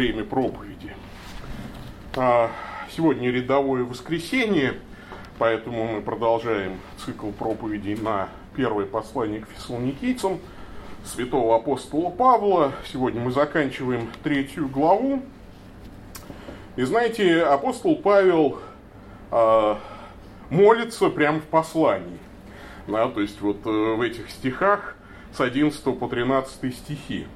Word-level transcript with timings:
время 0.00 0.24
проповеди. 0.24 0.94
А, 2.16 2.50
сегодня 2.90 3.30
рядовое 3.30 3.84
воскресенье, 3.84 4.76
поэтому 5.38 5.92
мы 5.92 6.00
продолжаем 6.00 6.78
цикл 7.04 7.28
проповедей 7.32 7.96
на 7.96 8.30
первое 8.56 8.86
послание 8.86 9.42
к 9.42 9.48
фессалоникийцам 9.50 10.38
святого 11.04 11.54
апостола 11.54 12.08
Павла. 12.08 12.72
Сегодня 12.90 13.20
мы 13.20 13.30
заканчиваем 13.30 14.08
третью 14.22 14.68
главу. 14.68 15.22
И 16.76 16.82
знаете, 16.82 17.42
апостол 17.42 17.94
Павел 17.96 18.58
э, 19.30 19.74
молится 20.48 21.10
прямо 21.10 21.40
в 21.40 21.44
послании. 21.44 22.18
Да, 22.86 23.06
то 23.08 23.20
есть 23.20 23.38
вот 23.42 23.66
э, 23.66 23.68
в 23.68 24.00
этих 24.00 24.30
стихах 24.30 24.96
с 25.36 25.42
11 25.42 25.98
по 25.98 26.08
13 26.08 26.74
стихи. 26.74 27.26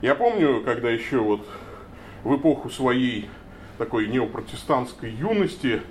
Я 0.00 0.16
помню, 0.16 0.64
когда 0.64 0.90
еще 0.90 1.18
вот 1.18 1.46
в 2.24 2.36
эпоху 2.36 2.70
своей 2.70 3.28
такой 3.78 4.08
неопротестантской 4.08 5.10
юности 5.10 5.82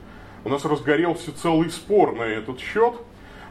у 0.44 0.50
нас 0.50 0.66
разгорелся 0.66 1.32
целый 1.38 1.70
спор 1.70 2.16
на 2.16 2.24
этот 2.24 2.60
счет. 2.60 2.96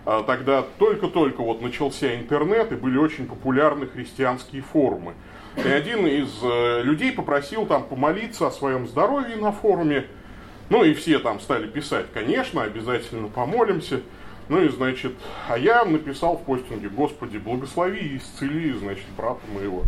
А 0.07 0.23
тогда 0.23 0.65
только-только 0.79 1.43
вот 1.43 1.61
начался 1.61 2.15
интернет 2.16 2.73
и 2.73 2.74
были 2.74 2.97
очень 2.97 3.27
популярны 3.27 3.87
христианские 3.87 4.62
форумы. 4.62 5.12
И 5.57 5.69
один 5.69 6.07
из 6.07 6.30
э, 6.43 6.83
людей 6.83 7.12
попросил 7.12 7.66
там 7.66 7.85
помолиться 7.85 8.47
о 8.47 8.51
своем 8.51 8.88
здоровье 8.88 9.37
на 9.37 9.52
форуме. 9.52 10.07
Ну 10.71 10.85
и 10.85 10.95
все 10.95 11.19
там 11.19 11.38
стали 11.41 11.66
писать, 11.66 12.07
конечно, 12.15 12.62
обязательно 12.62 13.29
помолимся. 13.29 14.01
Ну 14.49 14.62
и, 14.62 14.69
значит, 14.69 15.12
а 15.49 15.59
я 15.59 15.85
написал 15.85 16.37
в 16.37 16.45
постинге, 16.45 16.88
Господи, 16.88 17.38
благослови 17.38 18.01
и 18.01 18.16
исцели, 18.16 18.73
значит, 18.73 19.05
брата 19.16 19.43
моего. 19.52 19.85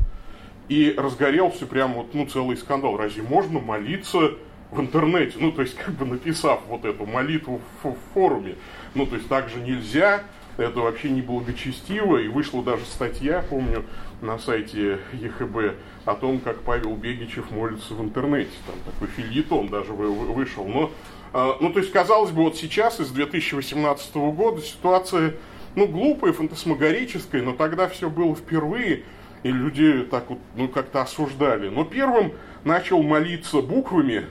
И 0.68 0.94
разгорелся 0.96 1.66
прям 1.66 1.94
вот, 1.94 2.14
ну, 2.14 2.26
целый 2.26 2.56
скандал. 2.56 2.96
Разве 2.96 3.22
можно 3.22 3.60
молиться 3.60 4.32
в 4.70 4.80
интернете? 4.80 5.34
Ну, 5.38 5.52
то 5.52 5.62
есть, 5.62 5.76
как 5.76 5.94
бы 5.94 6.06
написав 6.06 6.60
вот 6.68 6.84
эту 6.84 7.04
молитву 7.06 7.60
в 7.82 7.94
форуме. 8.14 8.56
Ну, 8.94 9.06
то 9.06 9.16
есть, 9.16 9.28
так 9.28 9.48
же 9.48 9.60
нельзя, 9.60 10.22
это 10.56 10.80
вообще 10.80 11.10
не 11.10 11.20
благочестиво. 11.20 12.18
И 12.18 12.28
вышла 12.28 12.62
даже 12.62 12.84
статья, 12.84 13.44
помню, 13.48 13.84
на 14.20 14.38
сайте 14.38 15.00
ЕХБ 15.12 15.76
о 16.04 16.14
том, 16.14 16.40
как 16.40 16.60
Павел 16.62 16.96
Бегичев 16.96 17.50
молится 17.50 17.94
в 17.94 18.02
интернете. 18.02 18.50
Там 18.66 18.76
такой 18.92 19.08
фильетон 19.08 19.68
даже 19.68 19.92
вышел. 19.92 20.66
Но 20.66 20.90
а, 21.32 21.56
ну, 21.60 21.72
то 21.72 21.80
есть, 21.80 21.92
казалось 21.92 22.30
бы, 22.30 22.42
вот 22.42 22.56
сейчас, 22.56 23.00
из 23.00 23.10
2018 23.10 24.14
года, 24.14 24.60
ситуация, 24.60 25.34
ну, 25.74 25.86
глупая, 25.86 26.32
фантасмагорическая, 26.32 27.42
но 27.42 27.52
тогда 27.52 27.88
все 27.88 28.10
было 28.10 28.34
впервые, 28.34 29.04
и 29.42 29.50
люди 29.50 30.04
так 30.10 30.30
вот, 30.30 30.38
ну, 30.54 30.68
как-то 30.68 31.02
осуждали. 31.02 31.68
Но 31.68 31.84
первым 31.84 32.32
начал 32.64 33.02
молиться 33.02 33.60
буквами, 33.60 34.26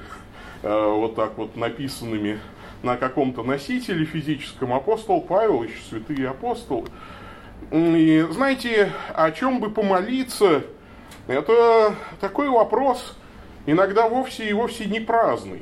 а, 0.63 0.95
вот 0.95 1.15
так 1.15 1.37
вот 1.37 1.55
написанными 1.55 2.39
на 2.83 2.97
каком-то 2.97 3.43
носителе 3.43 4.05
физическом, 4.05 4.73
апостол 4.73 5.21
Павел, 5.21 5.63
еще 5.63 5.77
святые 5.89 6.29
апостолы. 6.29 6.87
И 7.71 8.25
знаете, 8.31 8.91
о 9.13 9.31
чем 9.31 9.59
бы 9.59 9.69
помолиться, 9.69 10.63
это 11.27 11.95
такой 12.19 12.49
вопрос, 12.49 13.17
иногда 13.65 14.09
вовсе 14.09 14.49
и 14.49 14.53
вовсе 14.53 14.85
не 14.85 14.99
праздный. 14.99 15.61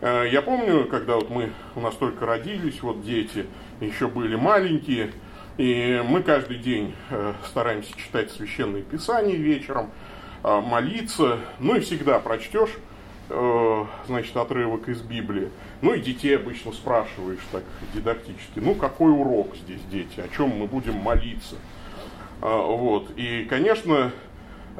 Э, 0.00 0.24
я 0.30 0.42
помню, 0.42 0.86
когда 0.86 1.14
вот 1.14 1.30
мы, 1.30 1.50
у 1.74 1.80
нас 1.80 1.94
только 1.94 2.26
родились, 2.26 2.82
вот 2.82 3.02
дети 3.02 3.46
еще 3.80 4.06
были 4.08 4.36
маленькие, 4.36 5.12
и 5.58 6.02
мы 6.08 6.22
каждый 6.22 6.58
день 6.58 6.94
э, 7.10 7.34
стараемся 7.46 7.94
читать 7.96 8.30
священные 8.30 8.82
писания 8.82 9.36
вечером, 9.36 9.90
э, 10.42 10.60
молиться, 10.60 11.38
ну 11.58 11.76
и 11.76 11.80
всегда 11.80 12.18
прочтешь, 12.18 12.70
значит, 14.06 14.34
отрывок 14.38 14.88
из 14.88 15.02
Библии. 15.02 15.50
Ну 15.82 15.92
и 15.92 16.00
детей 16.00 16.34
обычно 16.34 16.72
спрашиваешь 16.72 17.46
так 17.52 17.62
дидактически, 17.92 18.58
ну 18.58 18.74
какой 18.74 19.12
урок 19.12 19.54
здесь, 19.54 19.82
дети, 19.90 20.20
о 20.20 20.34
чем 20.34 20.48
мы 20.48 20.66
будем 20.66 20.94
молиться. 20.94 21.56
Вот. 22.40 23.10
И, 23.16 23.44
конечно, 23.44 24.12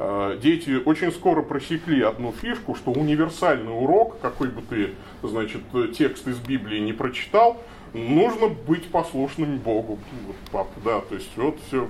Э, 0.01 0.39
дети 0.41 0.81
очень 0.85 1.11
скоро 1.11 1.41
просекли 1.41 2.01
одну 2.01 2.31
фишку, 2.31 2.73
что 2.73 2.91
универсальный 2.91 3.73
урок, 3.73 4.17
какой 4.21 4.47
бы 4.47 4.61
ты, 4.61 4.91
значит, 5.21 5.61
текст 5.97 6.25
из 6.25 6.39
Библии 6.39 6.79
не 6.79 6.93
прочитал, 6.93 7.61
нужно 7.93 8.47
быть 8.47 8.89
послушным 8.89 9.57
Богу. 9.57 9.99
Вот, 10.25 10.35
пап, 10.51 10.67
да, 10.83 11.01
то 11.01 11.15
есть 11.15 11.29
вот 11.35 11.57
все, 11.67 11.87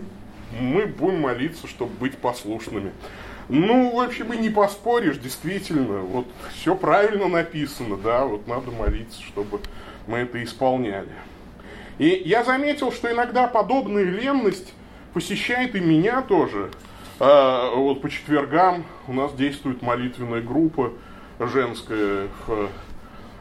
мы 0.59 0.85
будем 0.85 1.21
молиться, 1.21 1.67
чтобы 1.67 1.91
быть 1.93 2.17
послушными. 2.17 2.91
Ну, 3.49 3.95
в 3.95 3.99
общем, 3.99 4.31
и 4.33 4.37
не 4.37 4.49
поспоришь, 4.49 5.17
действительно, 5.17 5.99
вот 5.99 6.27
все 6.53 6.75
правильно 6.75 7.27
написано, 7.27 7.97
да, 7.97 8.25
вот 8.25 8.47
надо 8.47 8.71
молиться, 8.71 9.21
чтобы 9.23 9.59
мы 10.05 10.19
это 10.19 10.43
исполняли. 10.43 11.09
И 11.97 12.21
я 12.25 12.43
заметил, 12.43 12.91
что 12.91 13.11
иногда 13.11 13.47
подобная 13.47 14.03
ленность 14.03 14.73
посещает 15.13 15.75
и 15.75 15.79
меня 15.79 16.21
тоже– 16.21 16.69
а, 17.21 17.75
вот 17.75 18.01
по 18.01 18.09
четвергам 18.09 18.85
у 19.07 19.13
нас 19.13 19.33
действует 19.33 19.81
молитвенная 19.81 20.41
группа 20.41 20.93
женская 21.39 22.29
в 22.47 22.69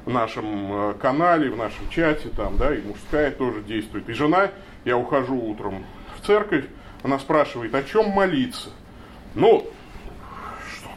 нашем 0.08 0.72
а, 0.72 0.94
канале, 0.94 1.50
в 1.50 1.56
нашем 1.56 1.88
чате, 1.90 2.28
там, 2.36 2.56
да, 2.56 2.74
и 2.74 2.82
мужская 2.82 3.30
тоже 3.30 3.62
действует. 3.62 4.08
И 4.08 4.12
жена, 4.12 4.50
я 4.84 4.96
ухожу 4.96 5.36
утром 5.36 5.84
в 6.16 6.26
церковь, 6.26 6.64
она 7.02 7.18
спрашивает, 7.18 7.74
о 7.74 7.82
чем 7.82 8.10
молиться? 8.10 8.70
Ну, 9.34 9.66
что, 10.72 10.88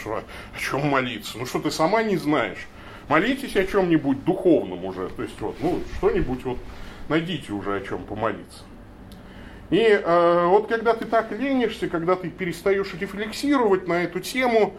что 0.00 0.16
о 0.16 0.58
чем 0.58 0.88
молиться? 0.88 1.38
Ну, 1.38 1.46
что 1.46 1.58
ты 1.58 1.70
сама 1.70 2.02
не 2.02 2.16
знаешь? 2.16 2.66
Молитесь 3.08 3.56
о 3.56 3.64
чем-нибудь 3.64 4.24
духовном 4.24 4.84
уже, 4.84 5.08
то 5.08 5.22
есть 5.22 5.40
вот, 5.40 5.56
ну, 5.60 5.80
что-нибудь 5.96 6.44
вот 6.44 6.58
найдите 7.08 7.52
уже 7.52 7.74
о 7.74 7.80
чем 7.80 8.04
помолиться. 8.04 8.62
И 9.70 9.78
э, 9.78 10.46
вот 10.46 10.68
когда 10.68 10.94
ты 10.94 11.04
так 11.04 11.30
ленишься, 11.32 11.88
когда 11.88 12.16
ты 12.16 12.28
перестаешь 12.28 12.92
рефлексировать 12.94 13.86
на 13.86 14.02
эту 14.04 14.20
тему, 14.20 14.74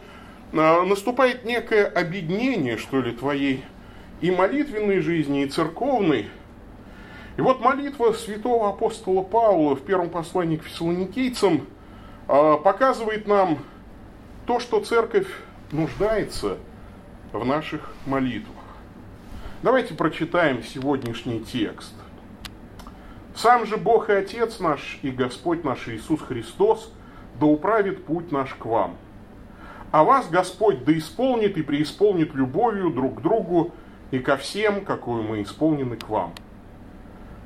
э, 0.51 0.81
наступает 0.83 1.45
некое 1.45 1.85
объединение, 1.85 2.77
что 2.77 3.01
ли, 3.01 3.11
твоей 3.11 3.63
и 4.21 4.31
молитвенной 4.31 4.99
жизни, 4.99 5.43
и 5.43 5.47
церковной. 5.47 6.29
И 7.37 7.41
вот 7.41 7.59
молитва 7.59 8.13
святого 8.13 8.69
апостола 8.69 9.23
Павла 9.23 9.75
в 9.75 9.81
первом 9.81 10.09
послании 10.09 10.57
к 10.57 10.63
фессалоникийцам 10.63 11.65
э, 12.27 12.57
показывает 12.63 13.27
нам 13.27 13.59
то, 14.45 14.59
что 14.59 14.79
церковь 14.81 15.27
нуждается 15.71 16.57
в 17.31 17.43
наших 17.45 17.93
молитвах. 18.05 18.55
Давайте 19.63 19.93
прочитаем 19.93 20.63
сегодняшний 20.63 21.39
текст. 21.39 21.93
Сам 23.35 23.65
же 23.65 23.77
Бог 23.77 24.09
и 24.09 24.13
Отец 24.13 24.59
наш, 24.59 24.99
и 25.01 25.09
Господь 25.09 25.63
наш 25.63 25.87
Иисус 25.87 26.19
Христос, 26.21 26.91
да 27.39 27.45
управит 27.45 28.05
путь 28.05 28.31
наш 28.31 28.53
к 28.53 28.65
вам. 28.65 28.97
А 29.91 30.03
вас 30.03 30.29
Господь 30.29 30.83
да 30.83 30.97
исполнит 30.97 31.57
и 31.57 31.61
преисполнит 31.61 32.33
любовью 32.33 32.91
друг 32.91 33.19
к 33.19 33.21
другу 33.21 33.73
и 34.11 34.19
ко 34.19 34.37
всем, 34.37 34.85
какую 34.85 35.23
мы 35.23 35.41
исполнены 35.41 35.97
к 35.97 36.07
вам. 36.09 36.33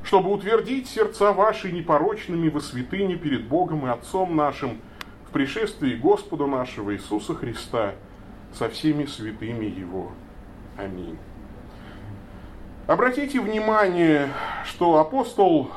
Чтобы 0.03 0.31
утвердить 0.31 0.87
сердца 0.87 1.31
ваши 1.31 1.71
непорочными 1.71 2.49
во 2.49 2.59
святыне 2.59 3.15
перед 3.15 3.47
Богом 3.47 3.87
и 3.87 3.89
Отцом 3.89 4.35
нашим 4.35 4.81
в 5.27 5.31
пришествии 5.31 5.95
Господа 5.95 6.45
нашего 6.45 6.93
Иисуса 6.93 7.33
Христа 7.33 7.93
со 8.53 8.69
всеми 8.69 9.05
святыми 9.05 9.65
Его. 9.65 10.11
Аминь. 10.77 11.17
Обратите 12.87 13.39
внимание, 13.39 14.29
что 14.65 14.99
апостол 14.99 15.71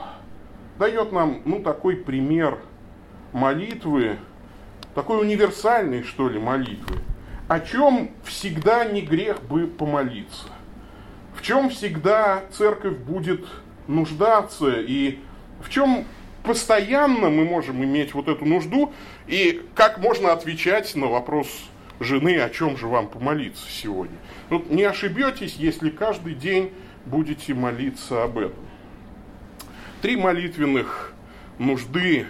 дает 0.79 1.11
нам 1.13 1.41
ну, 1.47 1.63
такой 1.63 1.97
пример 1.97 2.59
молитвы, 3.33 4.19
такой 4.95 5.21
универсальной, 5.21 6.03
что 6.03 6.29
ли, 6.29 6.39
молитвы, 6.39 6.99
о 7.49 7.61
чем 7.61 8.11
всегда 8.25 8.85
не 8.85 9.01
грех 9.01 9.43
бы 9.43 9.67
помолиться, 9.67 10.49
в 11.39 11.43
чем 11.43 11.71
всегда 11.71 12.43
церковь 12.51 12.97
будет 12.97 13.47
нуждаться 13.87 14.81
и 14.81 15.21
в 15.63 15.71
чем 15.71 16.05
постоянно 16.43 17.31
мы 17.31 17.45
можем 17.45 17.83
иметь 17.85 18.13
вот 18.13 18.27
эту 18.27 18.45
нужду 18.45 18.93
и 19.29 19.63
как 19.77 19.99
можно 19.99 20.33
отвечать 20.33 20.97
на 20.97 21.07
вопрос 21.07 21.47
жены, 22.01 22.41
о 22.41 22.51
чем 22.51 22.77
же 22.77 22.89
вам 22.89 23.07
помолиться 23.07 23.65
сегодня. 23.71 24.17
Вот 24.51 24.69
не 24.69 24.83
ошибетесь, 24.83 25.55
если 25.55 25.91
каждый 25.91 26.35
день 26.35 26.73
будете 27.07 27.55
молиться 27.55 28.25
об 28.25 28.39
этом. 28.39 28.65
Три 30.03 30.17
молитвенных 30.17 31.13
нужды 31.59 32.27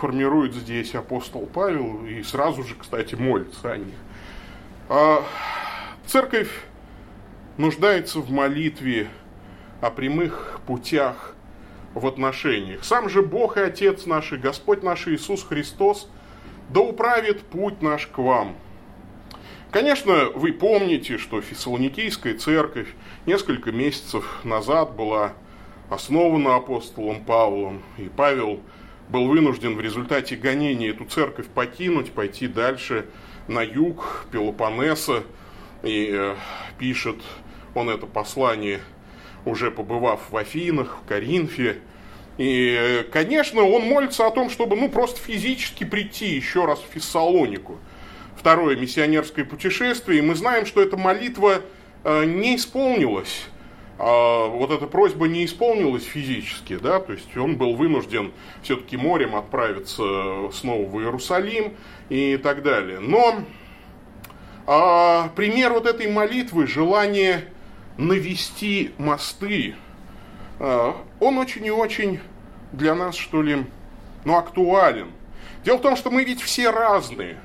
формирует 0.00 0.54
здесь 0.54 0.94
апостол 0.94 1.44
Павел 1.44 2.06
и 2.06 2.22
сразу 2.22 2.62
же, 2.62 2.74
кстати, 2.74 3.14
молится 3.16 3.72
о 3.72 3.76
них. 3.76 3.96
А 4.88 5.22
церковь 6.06 6.48
нуждается 7.60 8.20
в 8.20 8.30
молитве 8.30 9.08
о 9.80 9.90
прямых 9.90 10.60
путях 10.66 11.34
в 11.94 12.06
отношениях. 12.06 12.84
Сам 12.84 13.08
же 13.08 13.22
Бог 13.22 13.56
и 13.56 13.60
Отец 13.60 14.06
наш, 14.06 14.32
и 14.32 14.36
Господь 14.36 14.82
наш 14.82 15.06
Иисус 15.06 15.44
Христос, 15.44 16.08
да 16.70 16.80
управит 16.80 17.42
путь 17.42 17.82
наш 17.82 18.06
к 18.06 18.18
вам. 18.18 18.56
Конечно, 19.70 20.30
вы 20.34 20.52
помните, 20.52 21.18
что 21.18 21.40
Фессалоникийская 21.40 22.34
церковь 22.34 22.88
несколько 23.26 23.70
месяцев 23.70 24.40
назад 24.42 24.96
была 24.96 25.34
основана 25.90 26.56
апостолом 26.56 27.24
Павлом, 27.24 27.82
и 27.98 28.08
Павел 28.16 28.60
был 29.08 29.26
вынужден 29.26 29.76
в 29.76 29.80
результате 29.80 30.36
гонения 30.36 30.90
эту 30.90 31.04
церковь 31.04 31.46
покинуть, 31.48 32.12
пойти 32.12 32.46
дальше 32.46 33.06
на 33.48 33.62
юг 33.62 34.26
Пелопоннеса, 34.32 35.24
и 35.82 36.10
э, 36.12 36.36
пишет 36.78 37.16
он 37.74 37.88
это 37.88 38.06
послание, 38.06 38.80
уже 39.44 39.70
побывав 39.70 40.30
в 40.30 40.36
Афинах, 40.36 40.98
в 41.02 41.08
Коринфе. 41.08 41.78
И, 42.38 42.76
э, 42.78 43.02
конечно, 43.04 43.62
он 43.62 43.82
молится 43.82 44.26
о 44.26 44.30
том, 44.30 44.50
чтобы 44.50 44.76
ну, 44.76 44.88
просто 44.88 45.20
физически 45.20 45.84
прийти 45.84 46.34
еще 46.34 46.64
раз 46.64 46.80
в 46.80 46.92
Фессалонику. 46.92 47.78
Второе 48.36 48.76
миссионерское 48.76 49.44
путешествие, 49.44 50.20
и 50.20 50.22
мы 50.22 50.34
знаем, 50.34 50.64
что 50.64 50.80
эта 50.80 50.96
молитва 50.96 51.62
э, 52.04 52.24
не 52.24 52.56
исполнилась 52.56 53.44
а 54.02 54.46
вот 54.46 54.70
эта 54.70 54.86
просьба 54.86 55.28
не 55.28 55.44
исполнилась 55.44 56.04
физически, 56.04 56.78
да, 56.78 57.00
то 57.00 57.12
есть 57.12 57.36
он 57.36 57.56
был 57.56 57.74
вынужден 57.76 58.32
все-таки 58.62 58.96
морем 58.96 59.36
отправиться 59.36 60.50
снова 60.54 60.88
в 60.88 60.98
Иерусалим 60.98 61.74
и 62.08 62.38
так 62.38 62.62
далее. 62.62 62.98
Но 62.98 63.40
а, 64.66 65.28
пример 65.36 65.74
вот 65.74 65.84
этой 65.84 66.10
молитвы, 66.10 66.66
желание 66.66 67.44
навести 68.00 68.92
мосты, 68.98 69.76
а, 70.58 70.96
он 71.20 71.38
очень 71.38 71.64
и 71.66 71.70
очень 71.70 72.20
для 72.72 72.94
нас, 72.94 73.16
что 73.16 73.42
ли, 73.42 73.64
ну, 74.24 74.36
актуален. 74.36 75.12
Дело 75.64 75.78
в 75.78 75.82
том, 75.82 75.96
что 75.96 76.10
мы 76.10 76.24
ведь 76.24 76.40
все 76.40 76.70
разные. 76.70 77.36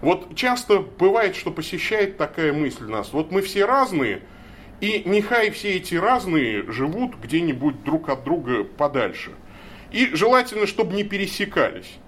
Вот 0.00 0.34
часто 0.36 0.78
бывает, 0.78 1.34
что 1.34 1.50
посещает 1.50 2.16
такая 2.16 2.52
мысль 2.52 2.84
нас. 2.84 3.12
Вот 3.12 3.30
мы 3.32 3.42
все 3.42 3.64
разные– 3.64 4.22
и 4.80 5.02
нехай 5.04 5.50
все 5.50 5.76
эти 5.76 5.96
разные 5.96 6.70
живут 6.70 7.16
где-нибудь 7.16 7.82
друг 7.82 8.08
от 8.08 8.22
друга 8.22 8.62
подальше. 8.62 9.32
И 9.90 10.14
желательно, 10.14 10.66
чтобы 10.66 10.94
не 10.94 11.02
пересекались. 11.02 11.98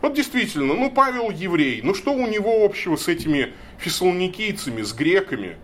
Вот 0.00 0.14
действительно, 0.14 0.74
ну 0.74 0.90
Павел 0.90 1.30
еврей, 1.30 1.80
ну 1.82 1.94
что 1.94 2.12
у 2.12 2.26
него 2.26 2.64
общего 2.64 2.96
с 2.96 3.06
этими 3.06 3.52
фессалоникийцами, 3.78 4.82
с 4.82 4.92
греками? 4.92 5.56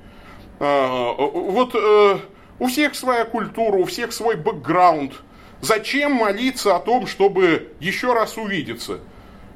А, 0.61 1.13
вот 1.15 1.75
э, 1.75 2.19
у 2.59 2.67
всех 2.67 2.95
своя 2.95 3.25
культура, 3.25 3.77
у 3.77 3.85
всех 3.85 4.13
свой 4.13 4.37
бэкграунд. 4.37 5.15
Зачем 5.61 6.13
молиться 6.13 6.77
о 6.77 6.81
том, 6.81 7.07
чтобы 7.07 7.73
еще 7.81 8.13
раз 8.13 8.37
увидеться? 8.37 9.01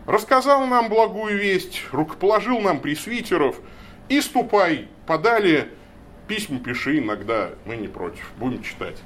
Рассказал 0.06 0.66
нам 0.66 0.88
благую 0.88 1.38
весть, 1.38 1.82
рукоположил 1.92 2.60
нам 2.60 2.80
пресвитеров, 2.80 3.56
и 4.08 4.20
ступай 4.20 4.88
подали 5.06 5.68
письма 6.28 6.60
пиши 6.60 6.98
иногда, 6.98 7.50
мы 7.64 7.76
не 7.76 7.88
против, 7.88 8.30
будем 8.36 8.62
читать. 8.62 8.96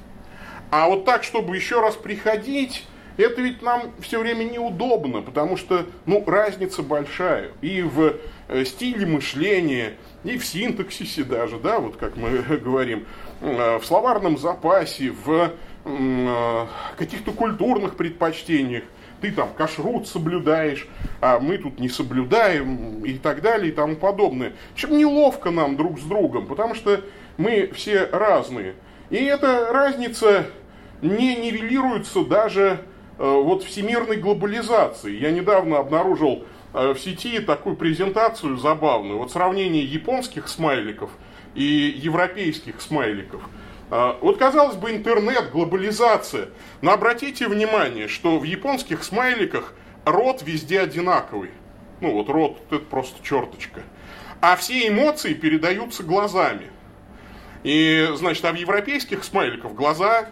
А 0.69 0.87
вот 0.87 1.05
так, 1.05 1.23
чтобы 1.23 1.55
еще 1.55 1.81
раз 1.81 1.95
приходить, 1.95 2.85
это 3.17 3.41
ведь 3.41 3.61
нам 3.61 3.91
все 4.01 4.19
время 4.19 4.43
неудобно, 4.43 5.21
потому 5.21 5.55
что 5.55 5.85
ну, 6.05 6.23
разница 6.25 6.83
большая 6.83 7.51
и 7.61 7.81
в 7.81 8.15
э, 8.49 8.65
стиле 8.65 9.05
мышления, 9.05 9.93
и 10.23 10.37
в 10.37 10.45
синтаксисе 10.45 11.23
даже, 11.23 11.57
да, 11.59 11.79
вот 11.79 11.97
как 11.97 12.15
мы 12.17 12.29
говорим, 12.63 13.05
э, 13.41 13.77
в 13.77 13.85
словарном 13.85 14.37
запасе, 14.37 15.11
в 15.11 15.51
э, 15.85 16.65
каких-то 16.97 17.31
культурных 17.31 17.95
предпочтениях. 17.95 18.83
Ты 19.21 19.31
там 19.31 19.53
кашрут 19.53 20.07
соблюдаешь, 20.07 20.85
а 21.21 21.39
мы 21.39 21.57
тут 21.57 21.79
не 21.79 21.87
соблюдаем 21.87 23.05
и 23.05 23.13
так 23.13 23.41
далее 23.41 23.71
и 23.71 23.75
тому 23.75 23.95
подобное. 23.95 24.51
Чем 24.75 24.97
неловко 24.97 25.49
нам 25.49 25.77
друг 25.77 25.97
с 25.99 26.03
другом, 26.03 26.45
потому 26.45 26.75
что 26.75 27.01
мы 27.37 27.71
все 27.73 28.05
разные. 28.11 28.75
И 29.09 29.23
эта 29.23 29.71
разница 29.71 30.47
не 31.01 31.35
нивелируется 31.35 32.25
даже 32.25 32.79
э, 33.17 33.23
вот 33.23 33.63
всемирной 33.63 34.17
глобализацией. 34.17 35.19
Я 35.19 35.31
недавно 35.31 35.79
обнаружил 35.79 36.45
в 36.73 36.97
сети 36.97 37.39
такую 37.39 37.75
презентацию 37.75 38.57
забавную. 38.57 39.19
Вот 39.19 39.31
сравнение 39.31 39.83
японских 39.83 40.47
смайликов 40.47 41.11
и 41.55 41.63
европейских 41.63 42.81
смайликов. 42.81 43.41
Э, 43.91 44.15
вот 44.21 44.37
казалось 44.37 44.75
бы 44.75 44.91
интернет, 44.91 45.51
глобализация. 45.51 46.49
Но 46.81 46.91
обратите 46.91 47.47
внимание, 47.47 48.07
что 48.07 48.39
в 48.39 48.43
японских 48.43 49.03
смайликах 49.03 49.73
рот 50.05 50.41
везде 50.41 50.81
одинаковый. 50.81 51.51
Ну 52.01 52.13
вот 52.13 52.29
рот 52.29 52.59
это 52.71 52.79
просто 52.79 53.23
черточка. 53.23 53.81
А 54.41 54.55
все 54.55 54.87
эмоции 54.87 55.33
передаются 55.33 56.03
глазами. 56.03 56.71
И, 57.63 58.09
значит, 58.15 58.43
а 58.45 58.51
в 58.51 58.55
европейских 58.55 59.23
смайликов 59.23 59.73
глаза 59.75 60.21
э, 60.21 60.25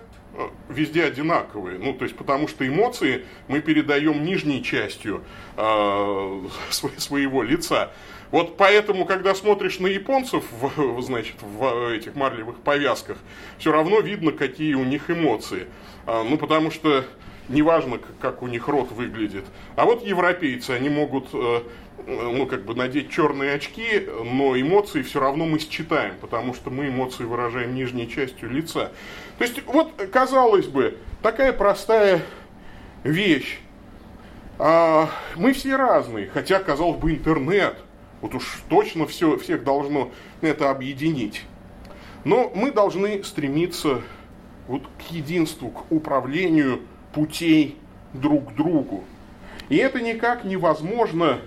везде 0.69 1.05
одинаковые. 1.05 1.77
Ну, 1.77 1.93
то 1.93 2.05
есть, 2.05 2.15
потому 2.15 2.47
что 2.47 2.67
эмоции 2.67 3.25
мы 3.47 3.61
передаем 3.61 4.23
нижней 4.23 4.63
частью 4.63 5.23
э, 5.57 6.41
своего 6.69 7.43
лица. 7.43 7.91
Вот 8.31 8.55
поэтому, 8.55 9.05
когда 9.05 9.35
смотришь 9.35 9.79
на 9.79 9.87
японцев, 9.87 10.43
в, 10.51 11.01
значит, 11.01 11.35
в 11.41 11.93
этих 11.93 12.15
марлевых 12.15 12.57
повязках, 12.59 13.17
все 13.57 13.71
равно 13.71 13.99
видно, 13.99 14.31
какие 14.31 14.73
у 14.73 14.85
них 14.85 15.09
эмоции. 15.09 15.67
А, 16.05 16.23
ну, 16.23 16.37
потому 16.37 16.71
что 16.71 17.03
неважно, 17.49 17.99
как 18.19 18.41
у 18.41 18.47
них 18.47 18.67
рот 18.67 18.91
выглядит. 18.91 19.45
А 19.75 19.85
вот 19.85 20.05
европейцы, 20.05 20.71
они 20.71 20.87
могут 20.87 21.27
э, 21.33 21.61
ну, 22.07 22.45
как 22.45 22.65
бы 22.65 22.75
надеть 22.75 23.11
черные 23.11 23.53
очки, 23.53 24.07
но 24.23 24.59
эмоции 24.59 25.01
все 25.01 25.19
равно 25.19 25.45
мы 25.45 25.59
считаем, 25.59 26.15
потому 26.19 26.53
что 26.53 26.69
мы 26.69 26.87
эмоции 26.87 27.23
выражаем 27.23 27.75
нижней 27.75 28.09
частью 28.09 28.49
лица. 28.49 28.91
То 29.41 29.45
есть, 29.47 29.63
вот, 29.65 29.93
казалось 30.13 30.67
бы, 30.67 30.99
такая 31.23 31.51
простая 31.51 32.21
вещь. 33.03 33.57
А, 34.59 35.09
мы 35.35 35.53
все 35.53 35.77
разные, 35.77 36.27
хотя, 36.27 36.59
казалось 36.59 36.99
бы, 36.99 37.09
интернет, 37.09 37.75
вот 38.21 38.35
уж 38.35 38.61
точно 38.69 39.07
все, 39.07 39.39
всех 39.39 39.63
должно 39.63 40.11
это 40.41 40.69
объединить. 40.69 41.41
Но 42.23 42.51
мы 42.53 42.71
должны 42.71 43.23
стремиться 43.23 44.03
вот 44.67 44.83
к 44.99 45.11
единству, 45.11 45.69
к 45.69 45.91
управлению 45.91 46.81
путей 47.11 47.79
друг 48.13 48.51
к 48.51 48.55
другу. 48.55 49.03
И 49.69 49.75
это 49.75 50.01
никак 50.01 50.43
невозможно 50.43 51.39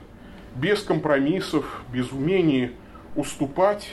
без 0.56 0.82
компромиссов, 0.82 1.84
без 1.92 2.10
умения 2.10 2.72
уступать 3.14 3.88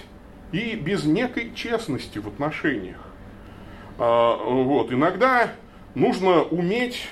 и 0.52 0.74
без 0.74 1.04
некой 1.04 1.54
честности 1.54 2.18
в 2.18 2.28
отношениях. 2.28 3.11
А, 4.04 4.36
вот. 4.36 4.92
Иногда 4.92 5.52
нужно 5.94 6.42
уметь 6.42 7.08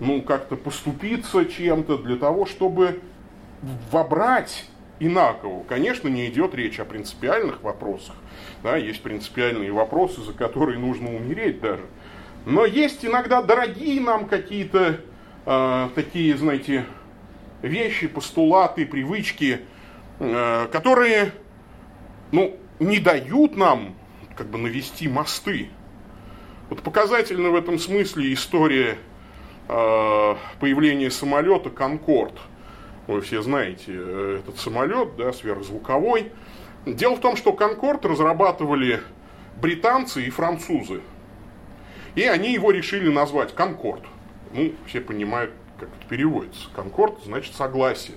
ну, 0.00 0.20
как-то 0.20 0.54
поступиться 0.54 1.46
чем-то 1.46 1.96
для 1.96 2.16
того, 2.16 2.44
чтобы 2.44 3.00
вобрать 3.90 4.66
инаково. 4.98 5.64
Конечно, 5.64 6.08
не 6.08 6.26
идет 6.28 6.54
речь 6.54 6.78
о 6.78 6.84
принципиальных 6.84 7.62
вопросах. 7.62 8.14
Да, 8.62 8.76
есть 8.76 9.02
принципиальные 9.02 9.72
вопросы, 9.72 10.20
за 10.20 10.34
которые 10.34 10.78
нужно 10.78 11.16
умереть 11.16 11.62
даже. 11.62 11.84
Но 12.44 12.66
есть 12.66 13.02
иногда 13.02 13.40
дорогие 13.40 13.98
нам 14.02 14.26
какие-то 14.26 15.00
э, 15.46 15.88
такие, 15.94 16.36
знаете, 16.36 16.84
вещи, 17.62 18.08
постулаты, 18.08 18.84
привычки, 18.84 19.60
э, 20.18 20.68
которые 20.70 21.32
ну, 22.30 22.58
не 22.78 22.98
дают 22.98 23.56
нам 23.56 23.94
как 24.36 24.48
бы 24.48 24.58
навести 24.58 25.08
мосты. 25.08 25.70
Вот 26.70 26.82
показательна 26.82 27.50
в 27.50 27.56
этом 27.56 27.80
смысле 27.80 28.32
история 28.32 28.96
э, 29.68 30.34
появления 30.60 31.10
самолета 31.10 31.68
«Конкорд». 31.68 32.34
Вы 33.08 33.22
все 33.22 33.42
знаете 33.42 33.86
э, 33.88 34.38
этот 34.38 34.56
самолет, 34.60 35.16
да, 35.16 35.32
сверхзвуковой. 35.32 36.30
Дело 36.86 37.16
в 37.16 37.20
том, 37.20 37.34
что 37.34 37.52
«Конкорд» 37.52 38.06
разрабатывали 38.06 39.00
британцы 39.60 40.24
и 40.24 40.30
французы. 40.30 41.00
И 42.14 42.22
они 42.22 42.52
его 42.52 42.70
решили 42.70 43.10
назвать 43.10 43.52
«Конкорд». 43.52 44.02
Ну, 44.52 44.72
все 44.86 45.00
понимают, 45.00 45.50
как 45.80 45.88
это 45.88 46.08
переводится. 46.08 46.68
«Конкорд» 46.76 47.18
значит 47.24 47.56
согласие. 47.56 48.16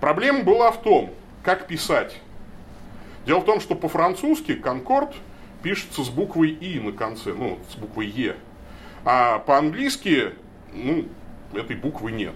Проблема 0.00 0.42
была 0.42 0.70
в 0.70 0.80
том, 0.80 1.12
как 1.44 1.66
писать. 1.66 2.18
Дело 3.26 3.40
в 3.40 3.44
том, 3.44 3.60
что 3.60 3.74
по-французски 3.74 4.54
«Конкорд» 4.54 5.14
пишется 5.62 6.02
с 6.04 6.08
буквой 6.08 6.50
«и» 6.50 6.80
на 6.80 6.92
конце, 6.92 7.32
ну, 7.32 7.58
с 7.70 7.76
буквой 7.76 8.06
«е». 8.06 8.36
А 9.04 9.38
по-английски, 9.38 10.32
ну, 10.72 11.06
этой 11.54 11.76
буквы 11.76 12.12
нет. 12.12 12.34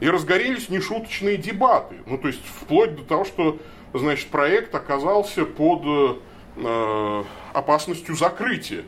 И 0.00 0.08
разгорелись 0.08 0.68
нешуточные 0.68 1.36
дебаты. 1.36 1.96
Ну, 2.06 2.18
то 2.18 2.28
есть, 2.28 2.44
вплоть 2.44 2.94
до 2.94 3.02
того, 3.02 3.24
что, 3.24 3.58
значит, 3.94 4.28
проект 4.28 4.74
оказался 4.74 5.44
под 5.44 6.20
э, 6.56 7.24
опасностью 7.54 8.14
закрытия 8.14 8.84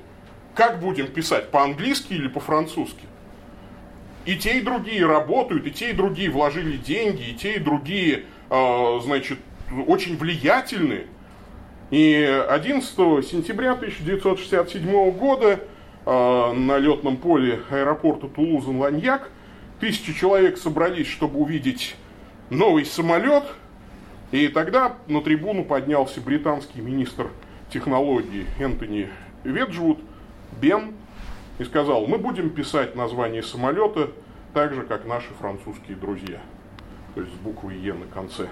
как 0.54 0.80
будем 0.80 1.06
писать, 1.06 1.50
по-английски 1.50 2.12
или 2.12 2.28
по-французски? 2.28 3.06
И 4.26 4.36
те, 4.36 4.58
и 4.58 4.60
другие 4.60 5.06
работают, 5.06 5.66
и 5.66 5.70
те, 5.70 5.90
и 5.90 5.92
другие 5.94 6.30
вложили 6.30 6.76
деньги, 6.76 7.30
и 7.30 7.34
те, 7.34 7.54
и 7.54 7.58
другие, 7.58 8.24
э, 8.50 9.00
значит, 9.02 9.38
очень 9.86 10.18
влиятельные. 10.18 11.06
И 11.90 12.22
11 12.48 12.94
сентября 13.26 13.72
1967 13.72 15.10
года 15.10 15.58
э, 16.06 16.52
на 16.52 16.78
летном 16.78 17.16
поле 17.16 17.60
аэропорта 17.68 18.28
Тулуза-Ланьяк 18.28 19.22
тысячи 19.80 20.12
человек 20.12 20.56
собрались, 20.56 21.08
чтобы 21.08 21.40
увидеть 21.40 21.96
новый 22.48 22.84
самолет. 22.84 23.42
И 24.30 24.46
тогда 24.46 24.94
на 25.08 25.20
трибуну 25.20 25.64
поднялся 25.64 26.20
британский 26.20 26.80
министр 26.80 27.26
технологий 27.72 28.46
Энтони 28.60 29.08
Веджвуд, 29.42 29.98
Бен, 30.60 30.94
и 31.58 31.64
сказал, 31.64 32.06
мы 32.06 32.18
будем 32.18 32.50
писать 32.50 32.94
название 32.94 33.42
самолета 33.42 34.10
так 34.54 34.74
же, 34.74 34.82
как 34.82 35.06
наши 35.06 35.28
французские 35.40 35.96
друзья. 35.96 36.40
То 37.16 37.22
есть 37.22 37.34
с 37.34 37.38
буквой 37.38 37.76
Е 37.76 37.94
на 37.94 38.06
конце. 38.06 38.48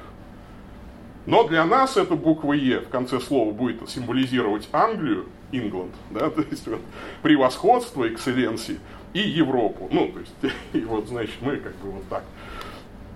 Но 1.28 1.46
для 1.46 1.66
нас 1.66 1.98
эта 1.98 2.14
буква 2.14 2.54
Е 2.54 2.80
в 2.80 2.88
конце 2.88 3.20
слова 3.20 3.52
будет 3.52 3.86
символизировать 3.90 4.66
Англию, 4.72 5.26
Ингланд, 5.52 5.92
да, 6.10 6.30
то 6.30 6.40
есть 6.40 6.66
вот, 6.66 6.80
превосходство, 7.20 8.08
экселленции 8.08 8.80
и 9.12 9.20
Европу. 9.20 9.90
Ну, 9.92 10.08
то 10.08 10.20
есть, 10.20 10.32
и 10.72 10.80
вот, 10.80 11.06
значит, 11.08 11.34
мы 11.42 11.58
как 11.58 11.74
бы 11.76 11.90
вот 11.90 12.08
так. 12.08 12.24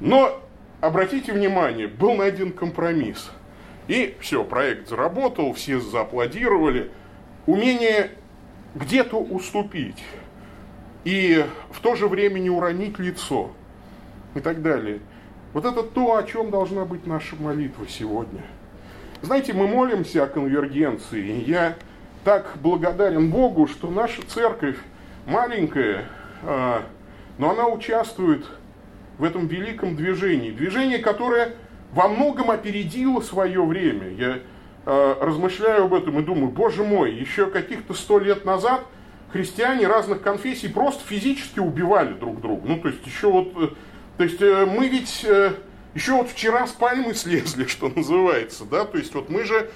Но, 0.01 0.43
обратите 0.83 1.33
внимание, 1.33 1.89
был 1.89 2.15
найден 2.15 2.53
компромисс. 2.53 3.31
И 3.89 4.15
все, 4.21 4.45
проект 4.45 4.91
заработал, 4.91 5.55
все 5.55 5.81
зааплодировали. 5.81 6.91
Умение 7.47 8.11
где-то 8.75 9.17
уступить 9.17 10.05
и 11.05 11.47
в 11.71 11.81
то 11.81 11.97
же 11.97 12.09
время 12.09 12.41
не 12.41 12.51
уронить 12.51 12.99
лицо 12.99 13.53
и 14.35 14.41
так 14.41 14.61
далее. 14.61 15.01
Вот 15.53 15.67
это 15.67 15.83
то, 15.83 16.17
о 16.17 16.23
чем 16.23 16.51
должна 16.51 16.85
быть 16.85 17.07
наша 17.07 17.37
молитва 17.37 17.87
сегодня. 17.87 18.43
Знаете, 19.21 19.53
мы 19.53 19.69
молимся 19.69 20.25
о 20.25 20.27
конвергенции. 20.27 21.45
Я 21.47 21.77
так 22.25 22.55
благодарен 22.63 23.31
Богу, 23.31 23.67
что 23.67 23.91
наша 23.91 24.23
церковь 24.27 24.77
маленькая, 25.27 26.07
а, 26.43 26.83
но 27.37 27.51
она 27.51 27.69
участвует 27.69 28.47
в 29.19 29.25
этом 29.25 29.47
великом 29.47 29.95
движении. 29.95 30.51
Движение, 30.51 30.99
которое 30.99 31.55
во 31.93 32.09
многом 32.09 32.51
опередило 32.51 33.21
свое 33.21 33.63
время. 33.63 34.09
Я 34.09 34.39
а, 34.87 35.19
размышляю 35.23 35.85
об 35.85 35.95
этом 35.95 36.19
и 36.19 36.23
думаю, 36.23 36.49
боже 36.49 36.83
мой, 36.83 37.13
еще 37.13 37.47
каких-то 37.47 37.93
сто 37.93 38.19
лет 38.19 38.47
назад 38.47 38.85
христиане 39.33 39.87
разных 39.87 40.23
конфессий 40.23 40.69
просто 40.69 41.05
физически 41.07 41.59
убивали 41.59 42.15
друг 42.15 42.41
друга. 42.41 42.63
Ну, 42.67 42.79
то 42.79 42.89
есть 42.89 43.07
еще 43.07 43.31
вот, 43.31 43.53
э, 43.57 43.69
то 44.23 44.25
есть 44.25 44.41
э, 44.41 44.67
мы 44.67 44.87
ведь 44.87 45.25
э, 45.25 45.55
еще 45.95 46.13
вот 46.13 46.31
вчера 46.31 46.65
с 46.69 46.71
пальмы 46.71 47.13
слезли, 47.13 47.65
что 47.67 47.89
называется, 47.89 48.65
да, 48.65 48.85
то 48.85 48.99
есть 48.99 49.13
вот 49.15 49.29
мы 49.29 49.45
же 49.45 49.69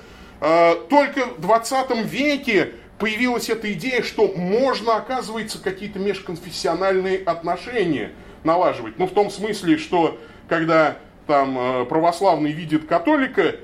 только 0.91 1.25
в 1.39 1.41
20 1.41 2.05
веке 2.05 2.75
появилась 2.99 3.49
эта 3.49 3.73
идея, 3.73 4.03
что 4.03 4.29
можно, 4.29 4.97
оказывается, 4.97 5.59
какие-то 5.59 5.99
межконфессиональные 5.99 7.19
отношения 7.19 8.13
налаживать. 8.45 8.99
Ну, 8.99 9.07
в 9.07 9.15
том 9.15 9.31
смысле, 9.31 9.79
что 9.79 10.21
когда 10.47 10.99
там 11.27 11.59
э, 11.59 11.85
православный 11.87 12.53
видит 12.53 12.87
католика, 12.87 13.57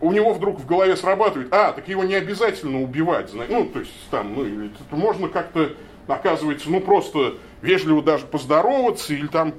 у 0.00 0.12
него 0.12 0.34
вдруг 0.34 0.60
в 0.60 0.66
голове 0.66 0.96
срабатывает, 0.96 1.48
а, 1.52 1.72
так 1.72 1.88
его 1.88 2.04
не 2.04 2.16
обязательно 2.16 2.82
убивать. 2.82 3.32
Ну, 3.32 3.66
то 3.66 3.78
есть 3.78 3.92
там, 4.10 4.34
ну, 4.34 4.70
можно 4.90 5.28
как-то, 5.28 5.70
оказывается, 6.08 6.68
ну, 6.68 6.80
просто 6.80 7.36
вежливо 7.62 8.02
даже 8.02 8.26
поздороваться, 8.26 9.14
или 9.14 9.28
там 9.28 9.54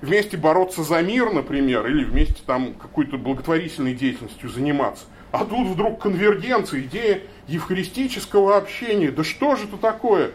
вместе 0.00 0.36
бороться 0.36 0.82
за 0.82 1.02
мир, 1.02 1.32
например, 1.32 1.86
или 1.86 2.04
вместе 2.04 2.42
там 2.46 2.74
какой-то 2.74 3.18
благотворительной 3.18 3.94
деятельностью 3.94 4.48
заниматься. 4.48 5.04
А 5.30 5.44
тут 5.44 5.68
вдруг 5.68 6.00
конвергенция, 6.00 6.80
идея 6.82 7.20
евхаристического 7.48 8.56
общения. 8.56 9.10
Да 9.10 9.24
что 9.24 9.56
же 9.56 9.64
это 9.64 9.76
такое? 9.76 10.30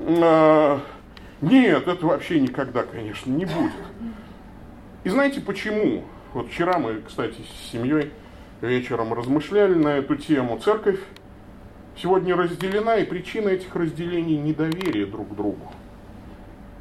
А, 0.00 0.80
нет, 1.40 1.88
это 1.88 2.06
вообще 2.06 2.40
никогда, 2.40 2.82
конечно, 2.84 3.30
не 3.30 3.44
будет. 3.44 3.72
И 5.04 5.08
знаете 5.08 5.40
почему? 5.40 6.04
Вот 6.34 6.50
вчера 6.50 6.78
мы, 6.78 7.00
кстати, 7.06 7.36
с 7.40 7.72
семьей 7.72 8.12
вечером 8.60 9.14
размышляли 9.14 9.74
на 9.74 9.96
эту 9.96 10.16
тему. 10.16 10.58
Церковь 10.58 11.00
сегодня 11.96 12.36
разделена, 12.36 12.96
и 12.96 13.04
причина 13.04 13.48
этих 13.48 13.74
разделений– 13.74 14.36
недоверие 14.38 15.06
друг 15.06 15.30
к 15.30 15.34
другу. 15.34 15.72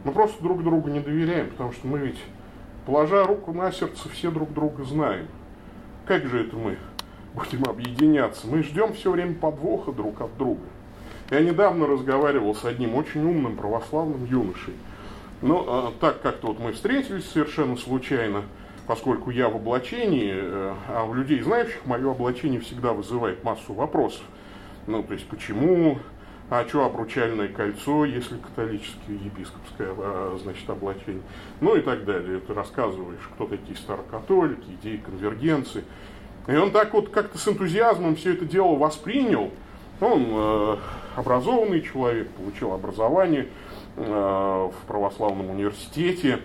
Мы 0.08 0.14
просто 0.14 0.42
друг 0.42 0.64
другу 0.64 0.88
не 0.88 1.02
доверяем, 1.02 1.50
потому 1.50 1.74
что 1.74 1.86
мы 1.86 2.00
ведь, 2.00 2.20
положа 2.86 3.26
руку 3.26 3.52
на 3.52 3.74
сердце, 3.74 4.08
все 4.08 4.32
друг 4.32 4.54
друга 4.54 4.86
знаем. 4.86 5.28
Как 6.06 6.26
же 6.28 6.46
это 6.46 6.56
мы 6.56 6.78
будем 7.34 7.66
объединяться? 7.66 8.48
Мы 8.48 8.64
ждем 8.64 8.94
все 8.94 9.12
время 9.12 9.36
подвоха 9.36 9.92
друг 9.92 10.22
от 10.22 10.38
друга. 10.38 10.62
Я 11.30 11.42
недавно 11.42 11.88
разговаривал 11.88 12.56
с 12.56 12.64
одним 12.64 12.96
очень 12.96 13.22
умным 13.22 13.58
православным 13.58 14.24
юношей. 14.24 14.76
Но 15.42 15.48
ну, 15.48 15.66
а, 15.68 15.94
так 16.00 16.22
как-то 16.22 16.48
вот 16.48 16.60
мы 16.60 16.72
встретились 16.72 17.30
совершенно 17.30 17.76
случайно, 17.76 18.44
поскольку 18.88 19.30
я 19.30 19.50
в 19.50 19.58
облачении, 19.58 20.34
э, 20.34 20.74
а 20.88 21.04
у 21.04 21.14
людей, 21.16 21.42
знающих, 21.42 21.86
мое 21.86 22.10
облачение 22.10 22.62
всегда 22.62 22.94
вызывает 22.94 23.44
массу 23.44 23.74
вопросов. 23.74 24.24
Ну, 24.88 25.04
то 25.04 25.14
есть, 25.14 25.28
почему, 25.28 26.00
а 26.50 26.66
что 26.66 26.86
обручальное 26.86 27.50
кольцо, 27.50 28.06
если 28.06 28.38
католическое, 28.38 29.16
епископское, 29.16 29.90
а, 29.98 30.38
значит, 30.42 30.70
облачение, 30.70 31.22
ну 31.60 31.76
и 31.76 31.82
так 31.82 32.06
далее. 32.06 32.40
Ты 32.40 32.54
рассказываешь, 32.54 33.30
кто 33.34 33.48
такие 33.48 33.78
старокатолики, 33.78 34.70
идеи 34.82 34.98
конвергенции. 34.98 35.84
И 36.48 36.56
он 36.56 36.72
так 36.72 36.94
вот 36.94 37.10
как-то 37.10 37.38
с 37.38 37.48
энтузиазмом 37.48 38.16
все 38.16 38.34
это 38.34 38.46
дело 38.46 38.78
воспринял. 38.78 39.52
Он 40.00 40.26
э, 40.30 40.78
образованный 41.16 41.82
человек, 41.82 42.30
получил 42.30 42.72
образование 42.72 43.48
э, 43.98 44.02
в 44.02 44.88
православном 44.88 45.50
университете. 45.50 46.40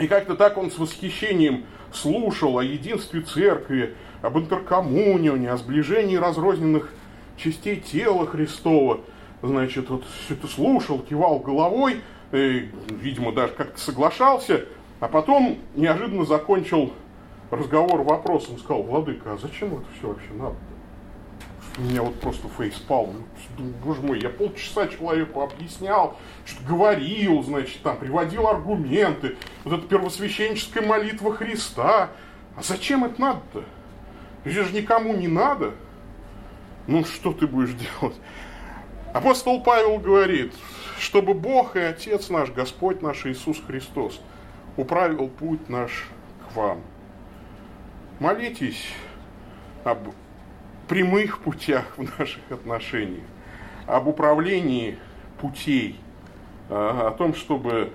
И 0.00 0.08
как-то 0.08 0.34
так 0.34 0.58
он 0.58 0.70
с 0.72 0.78
восхищением 0.78 1.64
слушал 1.92 2.58
о 2.58 2.64
единстве 2.64 3.20
церкви, 3.20 3.94
об 4.22 4.38
интеркоммунионе, 4.38 5.50
о 5.50 5.56
сближении 5.56 6.16
разрозненных 6.16 6.90
частей 7.36 7.76
тела 7.76 8.26
Христова. 8.26 9.00
Значит, 9.42 9.90
вот 9.90 10.04
все 10.24 10.34
это 10.34 10.46
слушал, 10.46 11.00
кивал 11.00 11.40
головой, 11.40 12.00
и, 12.30 12.70
видимо, 12.88 13.32
даже 13.32 13.52
как-то 13.52 13.78
соглашался, 13.80 14.66
а 15.00 15.08
потом 15.08 15.58
неожиданно 15.74 16.24
закончил 16.24 16.92
разговор 17.50 18.02
вопросом, 18.02 18.58
сказал, 18.58 18.82
Владыка, 18.82 19.34
а 19.34 19.36
зачем 19.36 19.74
это 19.74 19.86
все 19.98 20.08
вообще 20.08 20.32
надо? 20.34 20.56
у 21.78 21.82
меня 21.82 22.02
вот 22.02 22.20
просто 22.20 22.48
фейспал. 22.48 23.14
Боже 23.84 24.02
мой, 24.02 24.20
я 24.20 24.28
полчаса 24.28 24.88
человеку 24.88 25.40
объяснял, 25.42 26.18
что 26.44 26.62
говорил, 26.64 27.42
значит, 27.42 27.82
там, 27.82 27.96
приводил 27.96 28.46
аргументы. 28.46 29.36
Вот 29.64 29.78
эта 29.78 29.88
первосвященническая 29.88 30.86
молитва 30.86 31.34
Христа. 31.34 32.10
А 32.56 32.62
зачем 32.62 33.04
это 33.04 33.20
надо-то? 33.20 33.64
Это 34.44 34.64
же 34.64 34.74
никому 34.74 35.14
не 35.14 35.28
надо. 35.28 35.72
Ну, 36.86 37.04
что 37.04 37.32
ты 37.32 37.46
будешь 37.46 37.74
делать? 38.00 38.16
Апостол 39.12 39.62
Павел 39.62 39.98
говорит, 39.98 40.54
чтобы 40.98 41.34
Бог 41.34 41.76
и 41.76 41.80
Отец 41.80 42.30
наш, 42.30 42.50
Господь 42.50 43.02
наш 43.02 43.26
Иисус 43.26 43.60
Христос, 43.66 44.18
управил 44.78 45.28
путь 45.28 45.68
наш 45.68 46.08
к 46.48 46.56
вам. 46.56 46.80
Молитесь 48.20 48.86
об 49.84 50.08
прямых 50.88 51.40
путях 51.40 51.84
в 51.98 52.18
наших 52.18 52.40
отношениях, 52.50 53.24
об 53.86 54.08
управлении 54.08 54.96
путей, 55.40 56.00
а, 56.70 57.08
о 57.08 57.10
том, 57.10 57.34
чтобы 57.34 57.92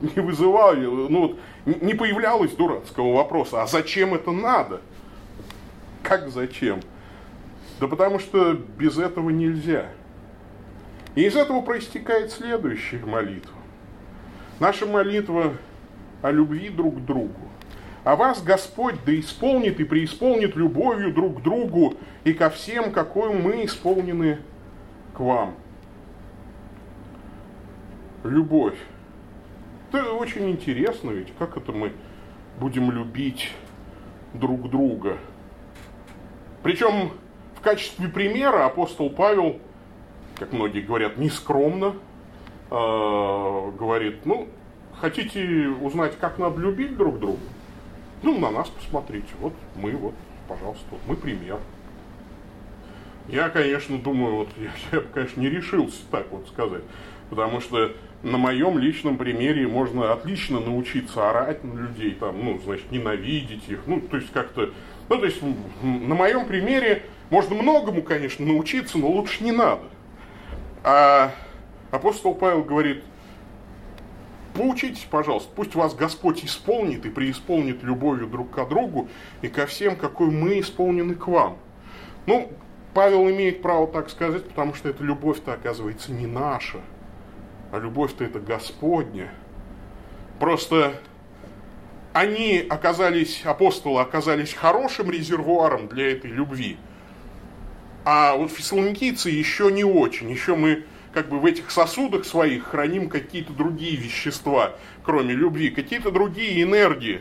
не 0.00 0.20
вызывали, 0.20 0.84
ну, 0.84 1.38
не 1.64 1.94
появлялось 1.94 2.52
дурацкого 2.52 3.14
вопроса, 3.14 3.62
а 3.62 3.66
зачем 3.66 4.12
это 4.12 4.30
надо? 4.30 4.82
Как 6.02 6.28
зачем? 6.28 6.80
Да 7.78 7.88
потому 7.88 8.18
что 8.18 8.52
без 8.52 8.98
этого 8.98 9.30
нельзя. 9.30 9.86
И 11.14 11.24
из 11.24 11.36
этого 11.36 11.60
проистекает 11.60 12.30
следующая 12.30 13.04
молитва. 13.04 13.54
Наша 14.58 14.86
молитва 14.86 15.54
о 16.22 16.30
любви 16.30 16.68
друг 16.68 16.96
к 16.96 17.04
другу 17.04 17.50
а 18.04 18.16
вас 18.16 18.42
Господь 18.42 18.96
да 19.04 19.18
исполнит 19.18 19.78
и 19.80 19.84
преисполнит 19.84 20.56
любовью 20.56 21.12
друг 21.12 21.40
к 21.40 21.42
другу 21.42 21.94
и 22.24 22.32
ко 22.32 22.50
всем, 22.50 22.92
какой 22.92 23.32
мы 23.34 23.64
исполнены 23.64 24.38
к 25.14 25.20
вам. 25.20 25.54
Любовь. 28.24 28.78
Это 29.92 30.12
очень 30.12 30.50
интересно 30.50 31.10
ведь, 31.10 31.32
как 31.38 31.56
это 31.56 31.72
мы 31.72 31.92
будем 32.58 32.90
любить 32.90 33.52
друг 34.34 34.70
друга. 34.70 35.18
Причем 36.62 37.12
в 37.56 37.60
качестве 37.60 38.08
примера 38.08 38.66
апостол 38.66 39.10
Павел, 39.10 39.58
как 40.40 40.52
многие 40.52 40.80
говорят, 40.80 41.18
нескромно 41.18 41.94
э, 42.70 42.74
говорит, 43.78 44.26
ну, 44.26 44.48
хотите 44.98 45.68
узнать, 45.80 46.18
как 46.18 46.38
надо 46.38 46.60
любить 46.60 46.96
друг 46.96 47.20
друга? 47.20 47.38
Ну, 48.22 48.38
на 48.38 48.50
нас 48.50 48.68
посмотрите. 48.68 49.28
Вот 49.38 49.52
мы 49.76 49.92
вот 49.92 50.14
пожалуйста, 50.50 50.84
вот 50.90 51.00
мы 51.06 51.14
пример. 51.14 51.58
Я, 53.28 53.48
конечно, 53.48 53.98
думаю, 53.98 54.34
вот 54.34 54.48
я, 54.58 54.72
я 54.92 55.00
бы, 55.00 55.06
конечно, 55.14 55.40
не 55.40 55.48
решился 55.48 55.98
так 56.10 56.26
вот 56.32 56.48
сказать, 56.48 56.82
потому 57.30 57.60
что 57.60 57.92
на 58.24 58.36
моем 58.36 58.76
личном 58.78 59.16
примере 59.16 59.68
можно 59.68 60.12
отлично 60.12 60.58
научиться 60.58 61.30
орать 61.30 61.62
на 61.62 61.78
людей, 61.78 62.16
там, 62.18 62.44
ну, 62.44 62.60
значит, 62.64 62.90
ненавидеть 62.90 63.68
их, 63.68 63.80
ну, 63.86 64.00
то 64.00 64.16
есть 64.16 64.32
как-то, 64.32 64.70
ну, 65.08 65.18
то 65.18 65.24
есть 65.24 65.40
на 65.82 66.14
моем 66.14 66.46
примере 66.46 67.04
можно 67.30 67.54
многому, 67.54 68.02
конечно, 68.02 68.44
научиться, 68.44 68.98
но 68.98 69.08
лучше 69.08 69.44
не 69.44 69.52
надо. 69.52 69.84
А 70.82 71.32
апостол 71.90 72.34
Павел 72.34 72.64
говорит, 72.64 73.04
поучитесь, 74.54 75.06
пожалуйста, 75.10 75.50
пусть 75.54 75.74
вас 75.74 75.94
Господь 75.94 76.44
исполнит 76.44 77.04
и 77.04 77.10
преисполнит 77.10 77.82
любовью 77.82 78.26
друг 78.26 78.50
к 78.50 78.64
другу 78.68 79.08
и 79.42 79.48
ко 79.48 79.66
всем, 79.66 79.96
какой 79.96 80.30
мы 80.30 80.60
исполнены 80.60 81.14
к 81.14 81.26
вам. 81.28 81.58
Ну, 82.26 82.50
Павел 82.94 83.28
имеет 83.30 83.62
право 83.62 83.86
так 83.86 84.10
сказать, 84.10 84.48
потому 84.48 84.74
что 84.74 84.88
эта 84.88 85.04
любовь-то 85.04 85.52
оказывается 85.52 86.12
не 86.12 86.26
наша, 86.26 86.80
а 87.72 87.78
любовь-то 87.78 88.24
это 88.24 88.40
Господня. 88.40 89.30
Просто 90.38 90.94
они 92.12 92.66
оказались, 92.68 93.42
апостолы 93.44 94.00
оказались 94.00 94.52
хорошим 94.52 95.10
резервуаром 95.10 95.86
для 95.88 96.12
этой 96.12 96.30
любви. 96.30 96.78
А 98.12 98.34
вот 98.34 98.50
фессалоникийцы 98.50 99.30
еще 99.30 99.70
не 99.70 99.84
очень. 99.84 100.32
Еще 100.32 100.56
мы 100.56 100.82
как 101.12 101.28
бы 101.28 101.38
в 101.38 101.46
этих 101.46 101.70
сосудах 101.70 102.24
своих 102.24 102.64
храним 102.64 103.08
какие-то 103.08 103.52
другие 103.52 103.94
вещества, 103.94 104.74
кроме 105.04 105.32
любви, 105.32 105.70
какие-то 105.70 106.10
другие 106.10 106.60
энергии. 106.60 107.20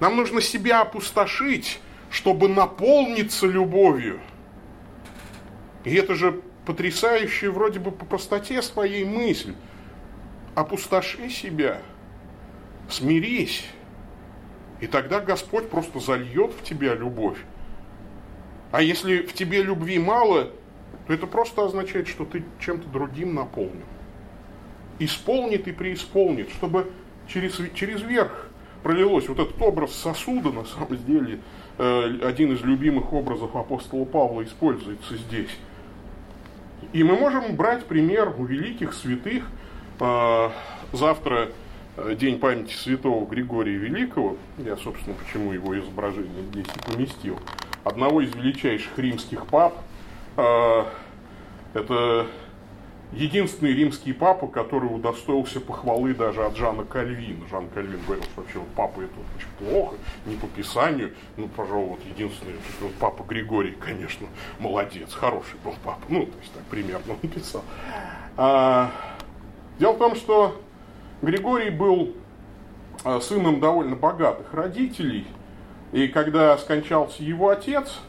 Нам 0.00 0.16
нужно 0.16 0.40
себя 0.40 0.80
опустошить, 0.80 1.78
чтобы 2.08 2.48
наполниться 2.48 3.46
любовью. 3.46 4.18
И 5.84 5.94
это 5.94 6.14
же 6.14 6.40
потрясающая 6.64 7.50
вроде 7.50 7.78
бы 7.78 7.90
по 7.90 8.06
простоте 8.06 8.62
своей 8.62 9.04
мысль. 9.04 9.52
Опустоши 10.54 11.28
себя, 11.28 11.82
смирись, 12.88 13.66
и 14.80 14.86
тогда 14.86 15.20
Господь 15.20 15.68
просто 15.68 16.00
зальет 16.00 16.52
в 16.52 16.62
тебя 16.62 16.94
любовь. 16.94 17.36
А 18.72 18.80
если 18.82 19.20
в 19.20 19.34
тебе 19.34 19.62
любви 19.62 19.98
мало, 19.98 20.50
то 21.06 21.12
это 21.12 21.26
просто 21.26 21.64
означает, 21.64 22.08
что 22.08 22.24
ты 22.24 22.42
чем-то 22.58 22.88
другим 22.88 23.34
наполнен. 23.34 23.84
Исполнит 24.98 25.68
и 25.68 25.72
преисполнит, 25.72 26.50
чтобы 26.50 26.90
через, 27.28 27.60
через 27.74 28.02
верх 28.02 28.48
пролилось 28.82 29.28
вот 29.28 29.38
этот 29.38 29.60
образ 29.60 29.92
сосуда, 29.94 30.50
на 30.50 30.64
самом 30.64 31.04
деле, 31.04 31.38
э, 31.78 32.18
один 32.22 32.52
из 32.52 32.62
любимых 32.62 33.12
образов 33.12 33.54
апостола 33.54 34.06
Павла 34.06 34.42
используется 34.42 35.16
здесь. 35.16 35.50
И 36.94 37.04
мы 37.04 37.16
можем 37.16 37.54
брать 37.56 37.84
пример 37.84 38.34
у 38.38 38.44
великих 38.44 38.94
святых. 38.94 39.44
А, 40.00 40.52
завтра 40.92 41.50
э, 41.96 42.14
день 42.18 42.38
памяти 42.38 42.74
святого 42.74 43.26
Григория 43.28 43.76
Великого. 43.76 44.36
Я, 44.58 44.76
собственно, 44.76 45.14
почему 45.14 45.52
его 45.52 45.78
изображение 45.78 46.42
здесь 46.50 46.66
и 46.66 46.90
поместил. 46.90 47.38
Одного 47.84 48.20
из 48.20 48.34
величайших 48.34 48.96
римских 48.98 49.46
пап. 49.46 49.74
А, 50.36 50.88
это 51.74 52.26
единственный 53.12 53.72
римский 53.72 54.12
папа, 54.12 54.46
который 54.46 54.86
удостоился 54.86 55.60
похвалы 55.60 56.14
даже 56.14 56.44
от 56.44 56.56
Жана 56.56 56.84
Кальвина. 56.84 57.46
Жан 57.50 57.68
Кальвин 57.68 58.00
говорил, 58.04 58.24
что 58.24 58.40
вообще 58.40 58.58
вот 58.58 58.68
папа 58.76 59.00
это 59.00 59.14
очень 59.36 59.48
плохо, 59.58 59.96
не 60.26 60.36
по 60.36 60.46
Писанию. 60.46 61.12
Ну, 61.36 61.48
пожалуй, 61.48 61.90
вот 61.90 62.00
единственный, 62.06 62.54
вот 62.80 62.92
папа 62.94 63.22
Григорий, 63.24 63.72
конечно, 63.72 64.26
молодец, 64.58 65.12
хороший 65.12 65.56
был 65.64 65.74
папа. 65.84 66.02
Ну, 66.08 66.26
то 66.26 66.38
есть 66.40 66.52
так 66.52 66.62
примерно 66.64 67.14
он 67.22 67.28
писал. 67.28 67.62
А, 68.36 68.90
дело 69.78 69.92
в 69.92 69.98
том, 69.98 70.16
что 70.16 70.60
Григорий 71.20 71.70
был 71.70 72.14
а, 73.04 73.20
сыном 73.20 73.60
довольно 73.60 73.96
богатых 73.96 74.54
родителей, 74.54 75.26
и 75.92 76.08
когда 76.08 76.56
скончался 76.58 77.22
его 77.22 77.50
отец, 77.50 78.00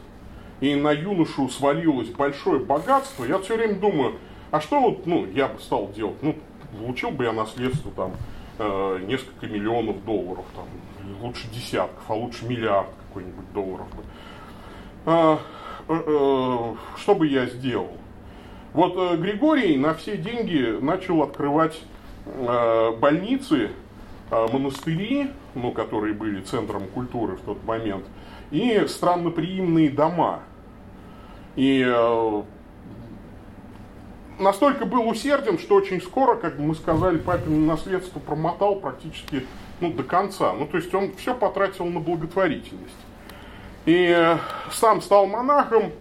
и 0.60 0.74
на 0.74 0.92
юношу 0.92 1.48
свалилось 1.48 2.08
большое 2.08 2.60
богатство, 2.60 3.24
я 3.24 3.38
все 3.38 3.56
время 3.56 3.74
думаю, 3.74 4.14
а 4.50 4.60
что 4.60 4.80
вот, 4.80 5.06
ну, 5.06 5.26
я 5.26 5.48
бы 5.48 5.60
стал 5.60 5.90
делать? 5.92 6.16
Ну, 6.22 6.36
получил 6.78 7.10
бы 7.10 7.24
я 7.24 7.32
наследство 7.32 7.90
там 7.92 8.12
э, 8.58 9.00
несколько 9.06 9.46
миллионов 9.46 10.04
долларов, 10.04 10.44
там, 10.54 10.64
лучше 11.20 11.48
десятков, 11.48 12.02
а 12.08 12.14
лучше 12.14 12.46
миллиард 12.46 12.88
какой-нибудь 13.08 13.52
долларов. 13.52 13.86
А, 15.06 15.38
э, 15.88 15.92
э, 15.94 16.74
что 16.96 17.14
бы 17.14 17.26
я 17.26 17.46
сделал? 17.46 17.90
Вот 18.72 18.94
э, 18.96 19.16
Григорий 19.16 19.76
на 19.76 19.94
все 19.94 20.16
деньги 20.16 20.78
начал 20.80 21.22
открывать 21.22 21.80
э, 22.26 22.90
больницы, 22.98 23.70
монастыри, 24.30 25.30
ну, 25.54 25.72
которые 25.72 26.14
были 26.14 26.40
центром 26.40 26.86
культуры 26.88 27.36
в 27.36 27.40
тот 27.42 27.64
момент, 27.64 28.04
и 28.50 28.84
странноприимные 28.88 29.90
дома. 29.90 30.40
И 31.56 31.84
э, 31.86 32.42
настолько 34.38 34.86
был 34.86 35.08
усерден, 35.08 35.58
что 35.58 35.76
очень 35.76 36.00
скоро, 36.00 36.36
как 36.36 36.58
мы 36.58 36.74
сказали, 36.74 37.18
папин 37.18 37.66
наследство 37.66 38.18
промотал 38.18 38.76
практически 38.76 39.46
ну, 39.80 39.92
до 39.92 40.02
конца. 40.02 40.52
Ну, 40.52 40.66
то 40.66 40.76
есть 40.76 40.92
он 40.94 41.14
все 41.16 41.34
потратил 41.34 41.86
на 41.86 42.00
благотворительность. 42.00 42.94
И 43.86 44.14
э, 44.16 44.38
сам 44.72 45.02
стал 45.02 45.26
монахом, 45.26 45.92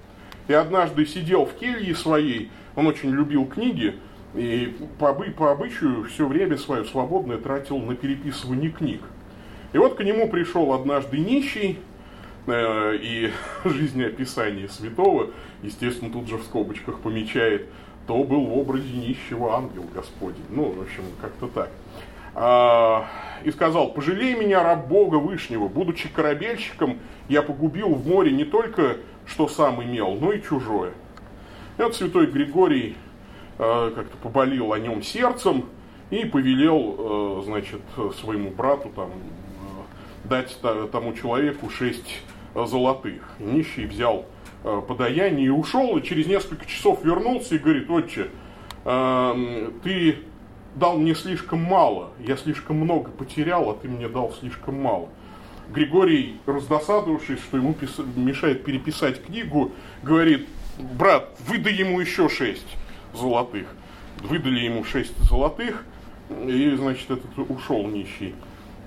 и 0.47 0.53
однажды 0.53 1.05
сидел 1.05 1.45
в 1.45 1.53
келье 1.53 1.95
своей, 1.95 2.51
он 2.75 2.87
очень 2.87 3.11
любил 3.11 3.45
книги, 3.45 3.95
и 4.35 4.75
по, 4.99 5.13
по 5.13 5.51
обычаю 5.51 6.03
все 6.05 6.27
время 6.27 6.57
свое 6.57 6.85
свободное 6.85 7.37
тратил 7.37 7.77
на 7.77 7.95
переписывание 7.95 8.71
книг. 8.71 9.01
И 9.73 9.77
вот 9.77 9.95
к 9.95 10.03
нему 10.03 10.29
пришел 10.29 10.73
однажды 10.73 11.17
нищий, 11.17 11.79
э, 12.47 12.95
и 12.95 13.31
жизнеописание 13.65 14.69
святого, 14.69 15.31
естественно, 15.61 16.11
тут 16.11 16.27
же 16.27 16.37
в 16.37 16.43
скобочках 16.43 16.99
помечает– 16.99 17.67
то 18.07 18.23
был 18.23 18.45
в 18.45 18.57
образе 18.57 18.91
нищего 18.93 19.55
ангел 19.55 19.85
Господень. 19.93 20.43
Ну, 20.49 20.71
в 20.71 20.81
общем, 20.81 21.03
как-то 21.21 21.47
так. 21.47 21.69
А, 22.35 23.07
и 23.43 23.51
сказал, 23.51 23.93
пожалей 23.93 24.35
меня, 24.35 24.63
раб 24.63 24.87
Бога 24.87 25.15
Вышнего, 25.17 25.67
будучи 25.67 26.09
корабельщиком, 26.09 26.99
я 27.29 27.41
погубил 27.41 27.93
в 27.93 28.07
море 28.07 28.31
не 28.31 28.43
только, 28.43 28.97
что 29.25 29.47
сам 29.47 29.81
имел, 29.83 30.15
но 30.15 30.33
и 30.33 30.41
чужое. 30.41 30.91
И 31.77 31.81
вот 31.81 31.95
святой 31.95 32.27
Григорий 32.27 32.95
как-то 33.57 34.17
поболел 34.21 34.73
о 34.73 34.79
нем 34.79 35.01
сердцем 35.01 35.65
и 36.09 36.25
повелел, 36.25 36.95
а, 36.97 37.41
значит, 37.45 37.81
своему 38.19 38.49
брату 38.49 38.89
там, 38.95 39.11
дать 40.23 40.57
тому 40.91 41.13
человеку 41.13 41.69
шесть 41.69 42.21
золотых. 42.55 43.21
Нищий 43.39 43.85
взял 43.85 44.25
Э, 44.65 44.81
подаяние 44.87 45.47
и 45.47 45.49
ушел, 45.49 45.97
и 45.97 46.01
через 46.01 46.25
несколько 46.25 46.65
часов 46.65 47.03
вернулся 47.03 47.55
и 47.55 47.57
говорит, 47.57 47.89
отче, 47.89 48.29
э, 48.85 49.71
ты 49.83 50.19
дал 50.75 50.97
мне 50.97 51.15
слишком 51.15 51.61
мало, 51.61 52.11
я 52.17 52.37
слишком 52.37 52.77
много 52.77 53.11
потерял, 53.11 53.69
а 53.69 53.73
ты 53.73 53.89
мне 53.89 54.07
дал 54.07 54.31
слишком 54.31 54.81
мало. 54.81 55.09
Григорий, 55.69 56.39
раздосадовавшись, 56.45 57.39
что 57.39 57.57
ему 57.57 57.75
мешает 58.15 58.63
переписать 58.63 59.21
книгу, 59.21 59.73
говорит, 60.01 60.47
брат, 60.79 61.37
выдай 61.45 61.73
ему 61.73 61.99
еще 61.99 62.29
шесть 62.29 62.77
золотых. 63.13 63.67
Выдали 64.21 64.59
ему 64.61 64.83
шесть 64.83 65.17
золотых, 65.29 65.83
и, 66.29 66.75
значит, 66.75 67.09
этот 67.11 67.37
ушел 67.49 67.87
нищий. 67.87 68.35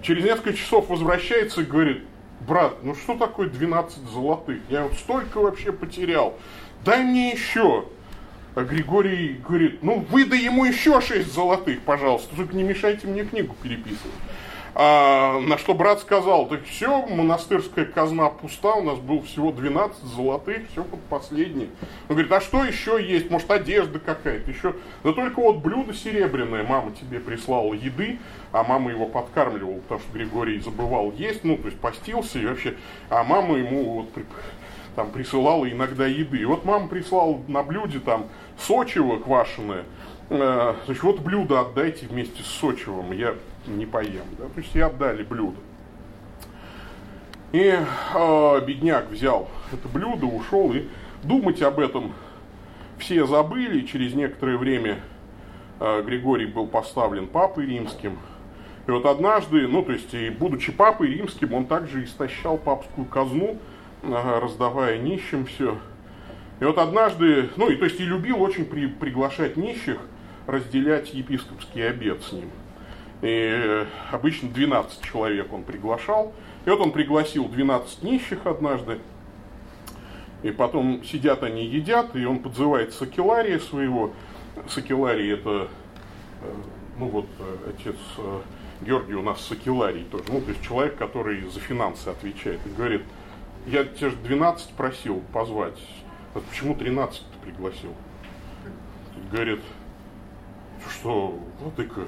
Через 0.03 0.25
несколько 0.25 0.55
часов 0.55 0.89
возвращается 0.89 1.63
и 1.63 1.65
говорит, 1.65 2.03
брат, 2.41 2.83
ну 2.83 2.95
что 2.95 3.17
такое 3.17 3.49
12 3.49 3.99
золотых? 4.11 4.61
Я 4.69 4.85
вот 4.85 4.95
столько 4.95 5.39
вообще 5.41 5.73
потерял. 5.73 6.39
Дай 6.85 7.03
мне 7.03 7.33
еще. 7.33 7.87
А 8.55 8.63
Григорий 8.65 9.41
говорит, 9.47 9.83
ну 9.83 10.07
выдай 10.11 10.41
ему 10.41 10.65
еще 10.65 11.01
6 11.01 11.31
золотых, 11.33 11.81
пожалуйста, 11.83 12.35
только 12.35 12.57
не 12.57 12.63
мешайте 12.63 13.07
мне 13.07 13.25
книгу 13.25 13.55
переписывать. 13.63 14.15
А, 14.79 15.41
на 15.41 15.57
что 15.57 15.73
брат 15.73 16.01
сказал, 16.01 16.49
так 16.49 16.65
все, 16.65 17.07
монастырская 17.07 17.87
казна 17.87 18.29
пуста, 18.29 18.75
у 18.75 18.83
нас 18.83 18.99
было 18.99 19.23
всего 19.23 19.51
12 19.51 20.03
золотых, 20.03 20.69
все 20.71 20.85
под 20.85 21.01
последний. 21.05 21.71
Он 22.11 22.17
говорит, 22.17 22.31
а 22.31 22.43
что 22.43 22.63
еще 22.63 23.03
есть? 23.03 23.31
Может, 23.31 23.51
одежда 23.51 23.99
какая-то 23.99 24.51
еще? 24.51 24.75
Да 25.03 25.15
только 25.15 25.41
вот 25.41 25.63
блюдо 25.63 25.95
серебряное, 25.95 26.63
мама 26.63 26.93
тебе 26.93 27.21
прислала 27.21 27.73
еды, 27.73 28.19
а 28.53 28.65
мама 28.65 28.91
его 28.91 29.07
подкармливала, 29.07 29.79
потому 29.79 30.01
что 30.03 30.13
Григорий 30.13 30.61
забывал 30.61 31.11
есть, 31.13 31.43
ну, 31.43 31.57
то 31.57 31.69
есть 31.69 31.81
постился 31.81 32.39
и 32.39 32.45
вообще, 32.45 32.75
а 33.09 33.25
мама 33.25 33.57
ему 33.57 34.03
вот 34.03 34.11
там 34.95 35.11
присылала 35.11 35.71
иногда 35.71 36.07
еды. 36.07 36.37
И 36.37 36.45
вот 36.45 36.67
мама 36.67 36.89
прислала 36.89 37.41
на 37.49 37.63
блюде 37.63 37.99
там 37.99 38.27
сочево 38.59 39.21
квашеное, 39.21 39.85
э, 40.29 40.75
значит, 40.85 41.03
вот 41.03 41.21
блюдо 41.21 41.61
отдайте 41.61 42.07
вместе 42.09 42.43
с 42.43 42.47
сочевым, 42.47 43.13
я 43.13 43.37
не 43.67 43.87
поем. 43.87 44.25
Да? 44.39 44.45
То 44.45 44.61
есть 44.61 44.75
и 44.75 44.81
отдали 44.81 45.23
блюдо. 45.23 45.57
И 47.53 47.73
э, 48.15 48.61
бедняк 48.67 49.11
взял 49.11 49.49
это 49.73 49.89
блюдо, 49.89 50.27
ушел, 50.27 50.73
и 50.73 50.89
думать 51.23 51.63
об 51.63 51.79
этом 51.79 52.13
все 52.99 53.27
забыли. 53.27 53.87
Через 53.87 54.15
некоторое 54.15 54.57
время 54.57 55.01
э, 55.81 56.03
Григорий 56.03 56.47
был 56.47 56.67
поставлен 56.67 57.27
папой 57.27 57.67
римским. 57.67 58.19
И 58.87 58.91
вот 58.91 59.07
однажды, 59.07 59.67
ну 59.67 59.83
то 59.83 59.93
есть, 59.93 60.13
и 60.15 60.31
будучи 60.31 60.71
папой 60.71 61.09
римским, 61.09 61.55
он 61.55 61.67
также 61.67 62.05
истощал 62.05 62.59
папскую 62.59 63.07
казну, 63.07 63.59
э, 64.03 64.39
раздавая 64.41 64.99
нищим 64.99 65.47
все. 65.47 65.79
И 66.61 66.65
вот 66.65 66.79
однажды, 66.79 67.51
ну 67.57 67.69
и 67.69 67.77
то 67.77 67.85
есть 67.85 68.01
и 68.01 68.05
любил 68.05 68.43
очень 68.43 68.65
при, 68.65 68.87
приглашать 68.87 69.57
нищих, 69.57 69.99
разделять 70.47 71.13
епископский 71.13 71.89
обед 71.89 72.23
с 72.23 72.33
ним. 72.33 72.51
И 73.23 73.29
э, 73.29 73.87
обычно 74.11 74.49
12 74.51 75.03
человек 75.03 75.53
он 75.53 75.63
приглашал. 75.63 76.33
И 76.65 76.71
вот 76.71 76.81
он 76.81 76.93
пригласил 76.93 77.49
12 77.49 78.03
нищих 78.03 78.47
однажды. 78.47 78.99
И 80.43 80.51
потом 80.51 81.03
сидят 81.03 81.43
они 81.43 81.65
едят, 81.65 82.15
и 82.15 82.25
он 82.25 82.41
подзывает 82.41 82.93
Сакелария 82.93 83.59
своего. 83.59 84.13
Сакеларий 84.69 85.33
это, 85.33 85.69
э, 86.43 86.55
ну 86.99 87.09
вот, 87.09 87.27
э, 87.39 87.71
отец 87.71 87.97
Георгий 88.83 89.15
у 89.15 89.23
нас 89.23 89.41
Сакеларий 89.41 90.05
тоже. 90.05 90.25
Ну, 90.29 90.41
то 90.41 90.51
есть 90.51 90.63
человек, 90.63 90.97
который 90.97 91.41
за 91.49 91.61
финансы 91.61 92.09
отвечает. 92.09 92.61
И 92.67 92.69
говорит, 92.69 93.03
я 93.67 93.85
тебя 93.85 94.11
же 94.11 94.17
12 94.17 94.71
просил 94.71 95.23
позвать. 95.33 95.79
Вот 96.35 96.45
почему 96.45 96.75
13 96.75 97.23
пригласил? 97.43 97.95
Говорит, 99.33 99.61
что, 100.91 101.39
владыка, 101.61 102.03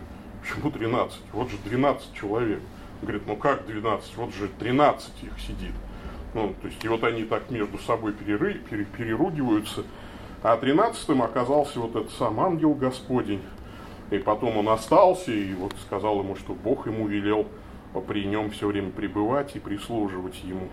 Почему 0.48 0.70
13? 0.70 1.20
Вот 1.32 1.50
же 1.50 1.58
12 1.64 2.14
человек. 2.14 2.60
Говорит, 3.02 3.22
ну 3.26 3.36
как 3.36 3.66
12? 3.66 4.16
Вот 4.16 4.34
же 4.34 4.48
13 4.48 5.24
их 5.24 5.38
сидит. 5.40 5.74
Ну, 6.32 6.54
то 6.60 6.68
есть, 6.68 6.82
и 6.82 6.88
вот 6.88 7.04
они 7.04 7.24
так 7.24 7.50
между 7.50 7.78
собой 7.78 8.12
переры, 8.12 8.54
пере, 8.54 8.84
переругиваются. 8.84 9.84
А 10.42 10.56
13-м 10.56 11.22
оказался 11.22 11.80
вот 11.80 11.96
этот 11.96 12.12
сам 12.12 12.40
ангел 12.40 12.72
Господень. 12.72 13.42
И 14.10 14.18
потом 14.18 14.56
он 14.56 14.70
остался 14.70 15.32
и 15.32 15.52
вот 15.52 15.74
сказал 15.86 16.20
ему, 16.20 16.34
что 16.34 16.54
Бог 16.54 16.86
ему 16.86 17.06
велел 17.06 17.46
при 18.06 18.24
нем 18.24 18.50
все 18.50 18.68
время 18.68 18.90
пребывать 18.90 19.54
и 19.54 19.58
прислуживать 19.58 20.42
ему. 20.44 20.68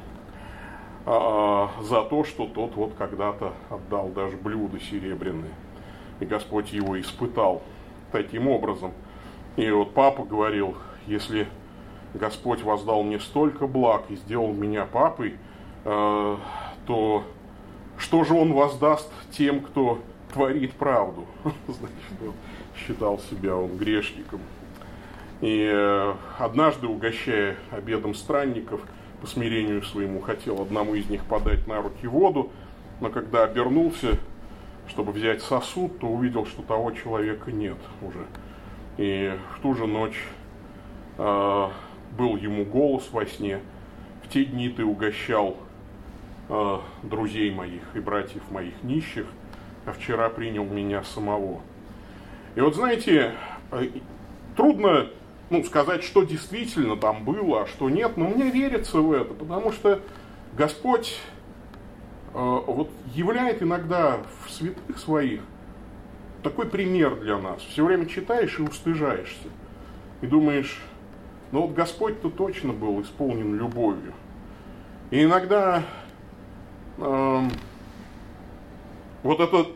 А, 1.05 1.69
за 1.81 2.03
то, 2.03 2.23
что 2.23 2.47
тот 2.47 2.75
вот 2.75 2.93
когда-то 2.97 3.53
отдал 3.69 4.07
даже 4.09 4.37
блюдо 4.37 4.79
серебряное. 4.79 5.51
И 6.21 6.25
Господь 6.25 6.71
его 6.71 6.99
испытал 6.99 7.61
таким 8.13 8.47
образом– 8.47 8.93
и 9.55 9.69
вот 9.69 9.93
папа 9.93 10.23
говорил, 10.23 10.75
если 11.07 11.47
Господь 12.13 12.61
воздал 12.61 13.03
мне 13.03 13.19
столько 13.19 13.67
благ 13.67 14.03
и 14.09 14.15
сделал 14.15 14.53
меня 14.53 14.85
папой, 14.85 15.35
э, 15.83 16.37
то 16.85 17.23
что 17.97 18.23
же 18.23 18.33
он 18.33 18.53
воздаст 18.53 19.09
тем, 19.31 19.61
кто 19.61 19.99
творит 20.33 20.73
правду? 20.73 21.25
Значит, 21.67 22.21
он 22.21 22.33
считал 22.75 23.19
себя 23.19 23.55
он 23.55 23.77
грешником. 23.77 24.41
И 25.41 25.69
э, 25.71 26.13
однажды, 26.37 26.87
угощая 26.87 27.57
обедом 27.71 28.15
странников, 28.15 28.81
по 29.21 29.27
смирению 29.27 29.81
своему 29.83 30.21
хотел 30.21 30.61
одному 30.61 30.95
из 30.95 31.09
них 31.09 31.23
подать 31.25 31.67
на 31.67 31.81
руки 31.81 32.07
воду, 32.07 32.51
но 33.01 33.09
когда 33.09 33.43
обернулся, 33.43 34.17
чтобы 34.87 35.11
взять 35.11 35.41
сосуд, 35.41 35.99
то 35.99 36.07
увидел, 36.07 36.45
что 36.45 36.61
того 36.61 36.91
человека 36.91 37.51
нет 37.51 37.77
уже. 38.01 38.25
И 38.97 39.37
в 39.55 39.61
ту 39.61 39.75
же 39.75 39.87
ночь 39.87 40.21
э, 41.17 41.69
был 42.17 42.37
ему 42.37 42.63
голос 42.65 43.09
во 43.11 43.25
сне. 43.25 43.59
В 44.23 44.29
те 44.29 44.45
дни 44.45 44.69
ты 44.69 44.85
угощал 44.85 45.57
э, 46.49 46.77
друзей 47.03 47.51
моих 47.51 47.83
и 47.93 47.99
братьев 47.99 48.49
моих 48.51 48.73
нищих, 48.83 49.27
а 49.85 49.91
вчера 49.91 50.29
принял 50.29 50.63
меня 50.63 51.03
самого. 51.03 51.61
И 52.55 52.61
вот 52.61 52.75
знаете, 52.75 53.33
э, 53.71 53.89
трудно 54.55 55.07
ну, 55.49 55.63
сказать, 55.63 56.03
что 56.03 56.23
действительно 56.23 56.95
там 56.95 57.23
было, 57.23 57.63
а 57.63 57.67
что 57.67 57.89
нет, 57.89 58.17
но 58.17 58.27
мне 58.27 58.49
верится 58.49 58.99
в 58.99 59.11
это, 59.11 59.33
потому 59.33 59.71
что 59.71 60.01
Господь 60.53 61.19
э, 62.33 62.37
вот 62.37 62.89
являет 63.13 63.61
иногда 63.61 64.19
в 64.45 64.51
святых 64.51 64.97
своих 64.97 65.41
такой 66.45 66.67
пример 66.67 67.15
для 67.15 67.39
нас. 67.39 67.59
Все 67.63 67.83
время 67.83 68.05
читаешь 68.05 68.59
и 68.59 68.61
устыжаешься. 68.61 69.49
И 70.21 70.27
думаешь, 70.27 70.79
ну 71.51 71.61
вот 71.63 71.73
Господь-то 71.73 72.29
точно 72.29 72.71
был 72.71 73.01
исполнен 73.01 73.55
любовью. 73.55 74.13
И 75.09 75.23
иногда 75.23 75.83
э, 76.99 77.41
вот 79.23 79.39
эта 79.39 79.71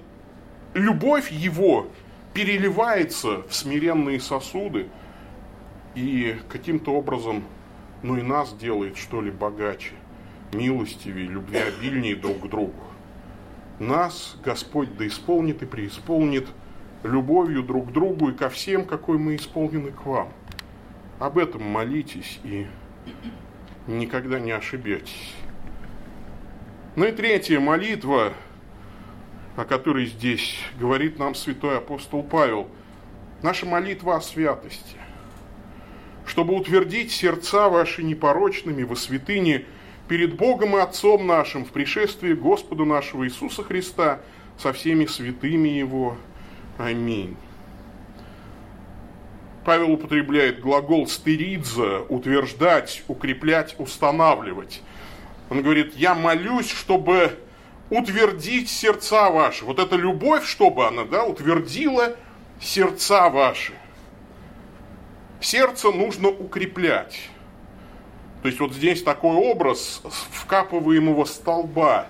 любовь 0.75 1.31
его 1.31 1.87
переливается 2.35 3.41
в 3.47 3.55
смиренные 3.55 4.19
сосуды 4.19 4.89
и 5.95 6.37
каким-то 6.49 6.93
образом, 6.93 7.43
ну 8.03 8.15
и 8.15 8.21
нас 8.21 8.53
делает, 8.53 8.95
что 8.95 9.21
ли, 9.21 9.31
богаче, 9.31 9.93
милостивее, 10.53 11.27
любвеобильнее 11.29 12.15
друг 12.15 12.41
к 12.41 12.47
другу. 12.47 12.83
Нас 13.79 14.37
Господь 14.43 14.95
да 14.97 15.07
исполнит 15.07 15.63
и 15.63 15.65
преисполнит– 15.65 16.47
любовью 17.03 17.63
друг 17.63 17.89
к 17.89 17.91
другу 17.91 18.29
и 18.29 18.33
ко 18.33 18.49
всем, 18.49 18.85
какой 18.85 19.17
мы 19.17 19.35
исполнены 19.35 19.91
к 19.91 20.05
вам. 20.05 20.31
Об 21.19 21.37
этом 21.37 21.63
молитесь 21.63 22.39
и 22.43 22.67
никогда 23.87 24.39
не 24.39 24.51
ошибетесь. 24.51 25.33
Ну 26.95 27.05
и 27.05 27.11
третья 27.11 27.59
молитва, 27.59 28.33
о 29.55 29.65
которой 29.65 30.05
здесь 30.05 30.57
говорит 30.79 31.19
нам 31.19 31.35
святой 31.35 31.77
апостол 31.77 32.23
Павел. 32.23 32.67
Наша 33.41 33.65
молитва 33.65 34.17
о 34.17 34.21
святости. 34.21 34.97
Чтобы 36.25 36.53
утвердить 36.55 37.11
сердца 37.11 37.69
ваши 37.69 38.03
непорочными 38.03 38.83
во 38.83 38.95
святыне 38.95 39.65
перед 40.09 40.35
Богом 40.35 40.75
и 40.75 40.81
Отцом 40.81 41.25
нашим 41.25 41.63
в 41.63 41.69
пришествии 41.69 42.33
Господа 42.33 42.83
нашего 42.83 43.25
Иисуса 43.25 43.63
Христа 43.63 44.19
со 44.57 44.73
всеми 44.73 45.05
святыми 45.05 45.69
Его– 45.69 46.17
Аминь. 46.79 47.35
Павел 49.65 49.91
употребляет 49.91 50.61
глагол 50.61 51.07
стеридза, 51.07 52.03
утверждать, 52.07 53.03
укреплять, 53.09 53.75
устанавливать. 53.77 54.81
Он 55.49 55.61
говорит, 55.61 55.95
я 55.97 56.15
молюсь, 56.15 56.71
чтобы 56.71 57.37
утвердить 57.89 58.69
сердца 58.69 59.29
ваши. 59.29 59.65
Вот 59.65 59.77
эта 59.77 59.97
любовь, 59.97 60.45
чтобы 60.45 60.87
она 60.87 61.03
да, 61.03 61.25
утвердила 61.25 62.15
сердца 62.61 63.29
ваши. 63.29 63.73
Сердце 65.41 65.91
нужно 65.91 66.29
укреплять. 66.29 67.29
То 68.41 68.47
есть 68.47 68.59
вот 68.59 68.73
здесь 68.73 69.03
такой 69.03 69.35
образ 69.35 70.01
вкапываемого 70.31 71.25
столба. 71.25 72.07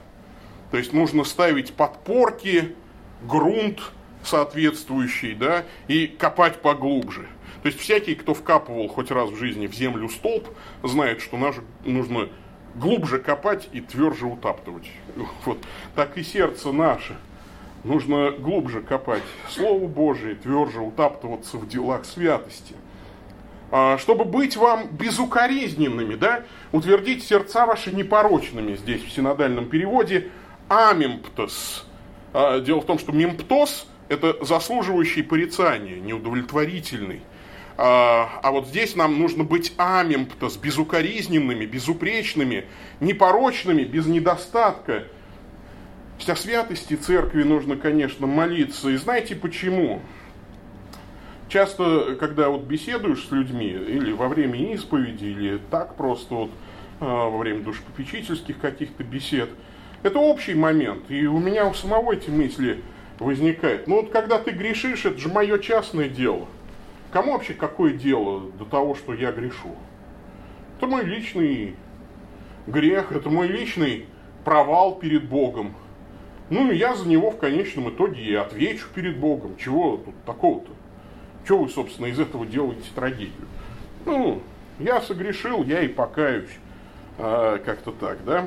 То 0.72 0.78
есть 0.78 0.94
нужно 0.94 1.24
ставить 1.24 1.74
подпорки, 1.74 2.76
грунт– 3.24 3.82
соответствующий, 4.24 5.34
да, 5.34 5.66
и 5.88 6.08
копать 6.08 6.62
поглубже. 6.62 7.28
То 7.62 7.68
есть 7.68 7.80
всякий, 7.80 8.16
кто 8.16 8.34
вкапывал 8.34 8.88
хоть 8.88 9.12
раз 9.12 9.30
в 9.30 9.38
жизни 9.38 9.68
в 9.68 9.74
землю 9.74 10.10
столб, 10.10 10.48
знает, 10.84 11.22
что 11.22 11.38
наш, 11.38 11.56
нужно 11.84 12.30
глубже 12.76 13.20
копать 13.20 13.68
и 13.74 13.82
тверже 13.82 14.26
утаптывать. 14.26 14.90
Вот 15.46 15.60
так 15.96 16.18
и 16.18 16.24
сердце 16.24 16.72
наше. 16.72 17.18
Нужно 17.84 18.32
глубже 18.32 18.82
копать 18.82 19.24
Слово 19.50 19.88
Божие, 19.88 20.36
тверже 20.36 20.82
утаптываться 20.82 21.58
в 21.58 21.68
делах 21.68 22.06
святости. 22.06 22.76
А, 23.72 23.98
чтобы 23.98 24.26
быть 24.26 24.58
вам 24.58 24.88
безукоризненными, 24.88 26.16
да, 26.16 26.44
утвердить 26.72 27.24
сердца 27.24 27.66
ваши 27.66 27.92
непорочными, 27.92 28.76
здесь 28.76 29.04
в 29.04 29.12
синодальном 29.12 29.70
переводе, 29.70 30.30
амимптос. 30.70 31.86
А, 32.34 32.60
дело 32.60 32.82
в 32.82 32.86
том, 32.86 32.98
что 32.98 33.12
мимптос 33.12 33.88
это 34.10 34.44
заслуживающий 34.44 35.24
порицания, 35.24 36.00
неудовлетворительный. 36.00 37.22
А, 37.78 38.40
а 38.44 38.52
вот 38.52 38.68
здесь 38.68 38.96
нам 38.96 39.20
нужно 39.20 39.44
быть 39.44 39.74
амимптос, 39.78 40.58
безукоризненными, 40.58 41.66
безупречными, 41.66 42.66
непорочными, 43.00 43.84
без 43.84 44.08
недостатка. 44.08 45.06
О 46.28 46.36
святости 46.36 46.96
церкви 46.96 47.44
нужно, 47.44 47.78
конечно, 47.78 48.28
молиться. 48.28 48.90
И 48.90 48.98
знаете 48.98 49.36
почему? 49.36 50.02
Часто, 51.50 52.16
когда 52.20 52.50
вот 52.50 52.62
беседуешь 52.62 53.28
с 53.28 53.32
людьми, 53.32 53.68
или 53.68 54.12
во 54.14 54.28
время 54.28 54.74
исповеди, 54.74 55.26
или 55.26 55.60
так 55.72 55.96
просто 55.96 56.34
вот 56.34 56.52
а, 57.00 57.30
во 57.30 57.38
время 57.38 57.62
душепопечительских 57.62 58.60
каких-то 58.60 59.04
бесед, 59.04 59.50
это 60.04 60.20
общий 60.20 60.54
момент. 60.54 61.10
И 61.10 61.26
у 61.28 61.40
меня 61.40 61.68
у 61.68 61.74
самого 61.74 62.14
эти 62.14 62.30
мысли– 62.30 62.82
возникает. 63.20 63.88
Ну 63.88 63.98
вот 64.02 64.12
когда 64.12 64.40
ты 64.40 64.52
грешишь, 64.52 65.06
это 65.06 65.18
же 65.18 65.30
мое 65.30 65.60
частное 65.60 66.10
дело. 66.10 66.48
Кому 67.12 67.34
вообще 67.34 67.54
какое 67.54 67.94
дело 67.94 68.52
до 68.58 68.66
того, 68.66 68.96
что 68.96 69.14
я 69.14 69.32
грешу? 69.32 69.76
Это 70.78 70.88
мой 70.88 71.04
личный 71.04 71.76
грех, 72.68 73.12
это 73.12 73.30
мой 73.30 73.48
личный 73.48 74.06
провал 74.46 74.96
перед 74.96 75.28
Богом. 75.28 75.76
Ну, 76.50 76.72
я 76.72 76.96
за 76.96 77.08
него 77.08 77.32
в 77.32 77.38
конечном 77.38 77.90
итоге 77.90 78.24
и 78.24 78.34
отвечу 78.34 78.88
перед 78.94 79.18
Богом. 79.18 79.56
Чего 79.58 79.98
тут 79.98 80.16
такого-то? 80.26 80.72
Чего 81.50 81.64
вы, 81.64 81.70
собственно, 81.70 82.06
из 82.06 82.20
этого 82.20 82.46
делаете 82.46 82.88
трагедию? 82.94 83.48
Ну, 84.06 84.44
я 84.78 85.02
согрешил, 85.02 85.64
я 85.64 85.82
и 85.82 85.88
покаюсь. 85.88 86.52
А, 87.18 87.58
как-то 87.58 87.92
так, 87.92 88.24
да? 88.24 88.46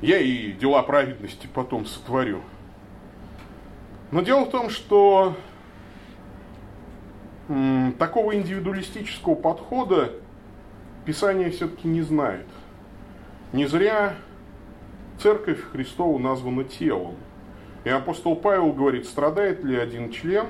Я 0.00 0.16
и 0.16 0.52
дела 0.52 0.82
праведности 0.84 1.46
потом 1.52 1.84
сотворю. 1.84 2.40
Но 4.10 4.22
дело 4.22 4.46
в 4.46 4.50
том, 4.50 4.70
что 4.70 5.36
м, 7.50 7.92
такого 7.98 8.36
индивидуалистического 8.36 9.34
подхода 9.34 10.14
Писание 11.04 11.50
все-таки 11.50 11.88
не 11.88 12.00
знает. 12.00 12.46
Не 13.52 13.66
зря 13.66 14.14
церковь 15.20 15.60
Христову 15.72 16.18
названа 16.18 16.64
телом. 16.64 17.16
И 17.84 17.90
апостол 17.90 18.34
Павел 18.34 18.72
говорит, 18.72 19.04
страдает 19.04 19.62
ли 19.62 19.76
один 19.76 20.10
член, 20.10 20.46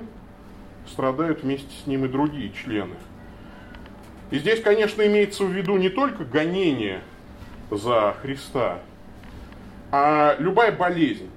страдают 0.87 1.43
вместе 1.43 1.71
с 1.83 1.87
ним 1.87 2.05
и 2.05 2.09
другие 2.09 2.53
члены. 2.53 2.95
И 4.31 4.39
здесь, 4.39 4.63
конечно, 4.63 5.07
имеется 5.07 5.45
в 5.45 5.51
виду 5.51 5.77
не 5.77 5.91
только 5.91 6.25
гонение 6.25 7.03
за 7.71 8.17
Христа, 8.23 8.79
а 9.91 10.37
любая 10.39 10.73
болезнь. 10.73 11.31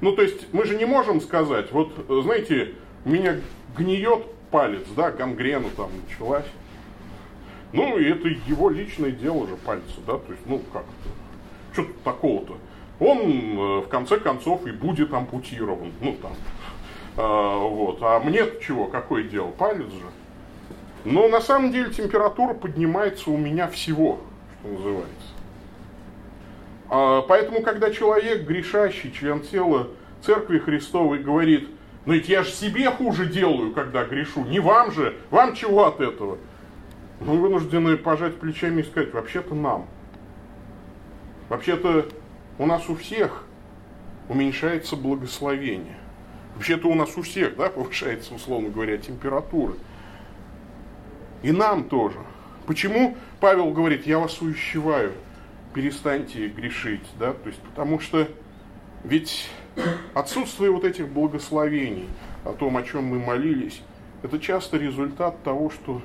Ну, 0.00 0.12
то 0.12 0.22
есть 0.22 0.52
мы 0.52 0.64
же 0.64 0.76
не 0.76 0.84
можем 0.84 1.20
сказать, 1.20 1.70
вот, 1.72 1.92
знаете, 2.08 2.74
у 3.04 3.10
меня 3.10 3.40
гниет 3.76 4.24
палец, 4.50 4.84
да, 4.96 5.10
гангрена 5.10 5.68
там 5.76 5.90
началась. 6.06 6.46
Ну, 7.72 7.98
и 7.98 8.04
это 8.04 8.28
его 8.28 8.70
личное 8.70 9.10
дело 9.10 9.48
же 9.48 9.56
пальца, 9.56 10.00
да, 10.06 10.18
то 10.18 10.32
есть, 10.32 10.46
ну, 10.46 10.62
как 10.72 10.84
что 11.72 11.82
тут 11.82 12.02
такого-то? 12.02 12.56
Он, 13.00 13.18
э, 13.18 13.80
в 13.80 13.88
конце 13.88 14.18
концов, 14.18 14.64
и 14.66 14.70
будет 14.70 15.12
ампутирован, 15.12 15.90
ну, 16.00 16.16
там, 16.22 16.32
вот. 17.16 17.98
А 18.02 18.20
мне 18.20 18.44
чего, 18.64 18.86
какое 18.86 19.24
дело, 19.24 19.48
палец 19.50 19.90
же. 19.90 20.06
Но 21.04 21.28
на 21.28 21.40
самом 21.40 21.70
деле 21.70 21.90
температура 21.90 22.54
поднимается 22.54 23.30
у 23.30 23.36
меня 23.36 23.68
всего, 23.68 24.20
что 24.60 24.72
называется. 24.72 25.28
А, 26.88 27.22
поэтому, 27.22 27.62
когда 27.62 27.90
человек, 27.90 28.46
грешащий, 28.46 29.12
член 29.12 29.40
тела 29.40 29.88
Церкви 30.22 30.58
Христовой, 30.58 31.18
говорит, 31.18 31.68
ну 32.06 32.14
ведь 32.14 32.28
я 32.28 32.42
же 32.42 32.50
себе 32.50 32.90
хуже 32.90 33.26
делаю, 33.26 33.72
когда 33.72 34.04
грешу, 34.04 34.44
не 34.44 34.60
вам 34.60 34.92
же, 34.92 35.16
вам 35.30 35.54
чего 35.54 35.86
от 35.86 36.00
этого? 36.00 36.38
Мы 37.20 37.36
вынуждены 37.38 37.96
пожать 37.96 38.36
плечами 38.36 38.80
и 38.80 38.84
сказать, 38.84 39.12
вообще-то 39.12 39.54
нам. 39.54 39.86
Вообще-то 41.48 42.06
у 42.58 42.66
нас 42.66 42.88
у 42.88 42.96
всех 42.96 43.44
уменьшается 44.28 44.96
благословение. 44.96 45.98
Вообще-то 46.56 46.88
у 46.88 46.94
нас 46.94 47.16
у 47.16 47.22
всех 47.22 47.56
да, 47.56 47.68
повышается, 47.68 48.34
условно 48.34 48.68
говоря, 48.68 48.96
температура. 48.96 49.74
И 51.42 51.52
нам 51.52 51.84
тоже. 51.84 52.18
Почему 52.66 53.16
Павел 53.40 53.70
говорит, 53.72 54.06
я 54.06 54.18
вас 54.18 54.40
увещеваю, 54.40 55.12
перестаньте 55.74 56.48
грешить, 56.48 57.04
да, 57.18 57.32
то 57.32 57.48
есть 57.48 57.60
потому 57.60 58.00
что 58.00 58.28
ведь 59.02 59.50
отсутствие 60.14 60.70
вот 60.70 60.84
этих 60.84 61.08
благословений, 61.08 62.08
о 62.44 62.52
том, 62.52 62.76
о 62.76 62.82
чем 62.82 63.04
мы 63.04 63.18
молились, 63.18 63.82
это 64.22 64.38
часто 64.38 64.76
результат 64.76 65.42
того, 65.42 65.70
что 65.70 66.00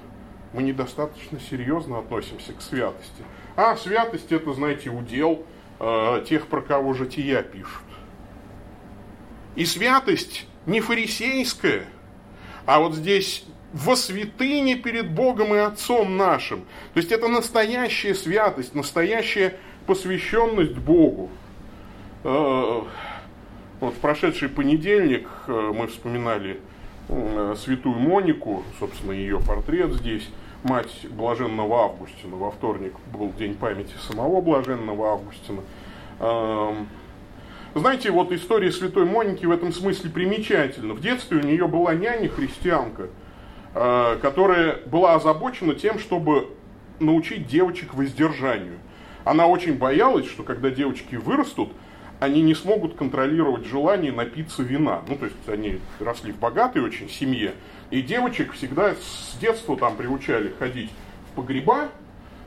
мы 0.53 0.63
недостаточно 0.63 1.39
серьезно 1.39 1.99
относимся 1.99 2.53
к 2.53 2.61
святости. 2.61 3.23
А 3.55 3.75
святость 3.75 4.31
это, 4.31 4.53
знаете, 4.53 4.89
удел 4.89 5.45
э, 5.79 6.25
тех, 6.27 6.47
про 6.47 6.61
кого 6.61 6.93
жития 6.93 7.43
пишут. 7.43 7.83
И 9.55 9.65
святость 9.65 10.45
не 10.65 10.81
фарисейская, 10.81 11.85
а 12.65 12.79
вот 12.79 12.95
здесь 12.95 13.45
во 13.73 13.95
святыне 13.95 14.75
перед 14.75 15.11
Богом 15.11 15.53
и 15.53 15.57
Отцом 15.57 16.17
нашим. 16.17 16.61
То 16.93 16.99
есть 16.99 17.11
это 17.11 17.27
настоящая 17.27 18.15
святость, 18.15 18.73
настоящая 18.75 19.55
посвященность 19.85 20.77
Богу. 20.77 21.29
Э, 22.23 22.81
вот 23.79 23.93
в 23.93 23.97
прошедший 23.97 24.49
понедельник 24.49 25.27
э, 25.47 25.71
мы 25.73 25.87
вспоминали 25.87 26.59
э, 27.07 27.55
святую 27.57 27.95
Монику, 27.95 28.63
собственно, 28.79 29.11
ее 29.11 29.39
портрет 29.39 29.93
здесь, 29.93 30.27
мать 30.63 31.05
блаженного 31.09 31.85
Августина. 31.85 32.35
Во 32.35 32.51
вторник 32.51 32.93
был 33.13 33.31
день 33.33 33.55
памяти 33.55 33.93
самого 34.07 34.41
блаженного 34.41 35.13
Августина. 35.13 35.61
Знаете, 37.75 38.09
вот 38.09 38.31
история 38.31 38.71
святой 38.71 39.05
Моники 39.05 39.45
в 39.45 39.51
этом 39.51 39.71
смысле 39.71 40.09
примечательна. 40.09 40.95
В 40.95 41.01
детстве 41.01 41.37
у 41.37 41.45
нее 41.45 41.67
была 41.67 41.93
няня-христианка, 41.93 43.09
которая 43.73 44.79
была 44.87 45.13
озабочена 45.13 45.75
тем, 45.75 45.99
чтобы 45.99 46.49
научить 46.99 47.47
девочек 47.47 47.93
воздержанию. 47.93 48.79
Она 49.23 49.45
очень 49.45 49.77
боялась, 49.77 50.27
что 50.27 50.41
когда 50.41 50.71
девочки 50.71 51.15
вырастут, 51.15 51.69
они 52.19 52.41
не 52.41 52.55
смогут 52.55 52.95
контролировать 52.95 53.65
желание 53.65 54.11
напиться 54.11 54.63
вина. 54.63 55.03
Ну, 55.07 55.15
то 55.15 55.25
есть 55.25 55.37
они 55.47 55.79
росли 55.99 56.31
в 56.31 56.37
богатой 56.37 56.81
очень 56.81 57.07
семье, 57.07 57.53
и 57.91 58.01
девочек 58.01 58.53
всегда 58.53 58.95
с 58.95 59.37
детства 59.39 59.77
там 59.77 59.95
приучали 59.95 60.51
ходить 60.57 60.89
в 61.31 61.35
погреба, 61.35 61.89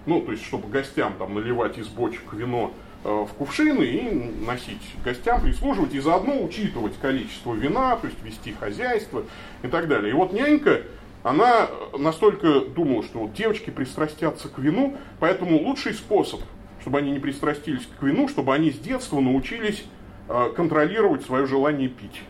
ну, 0.04 0.20
то 0.20 0.32
есть, 0.32 0.44
чтобы 0.44 0.68
гостям 0.68 1.14
там 1.16 1.34
наливать 1.34 1.78
из 1.78 1.86
бочек 1.86 2.32
вино 2.32 2.72
э, 2.74 2.91
в 3.04 3.28
кувшины 3.38 3.82
и 3.82 4.44
носить 4.46 4.82
гостям, 5.04 5.40
прислуживать, 5.40 5.94
и 5.94 6.00
заодно 6.00 6.42
учитывать 6.42 6.98
количество 7.00 7.54
вина, 7.54 7.96
то 7.96 8.06
есть 8.06 8.22
вести 8.22 8.52
хозяйство 8.52 9.24
и 9.62 9.68
так 9.68 9.88
далее. 9.88 10.10
И 10.10 10.14
вот 10.14 10.32
нянька, 10.32 10.82
она 11.22 11.68
настолько 11.98 12.60
думала, 12.60 13.02
что 13.02 13.20
вот 13.20 13.32
девочки 13.34 13.70
пристрастятся 13.70 14.48
к 14.48 14.58
вину, 14.58 14.96
поэтому 15.18 15.58
лучший 15.58 15.94
способ 15.94 16.40
чтобы 16.82 16.98
они 16.98 17.12
не 17.12 17.20
пристрастились 17.20 17.88
к 17.98 18.02
вину, 18.02 18.28
чтобы 18.28 18.52
они 18.54 18.70
с 18.70 18.78
детства 18.78 19.20
научились 19.20 19.84
э, 20.28 20.50
контролировать 20.54 21.22
свое 21.24 21.46
желание 21.46 21.88
пить. 21.88 22.22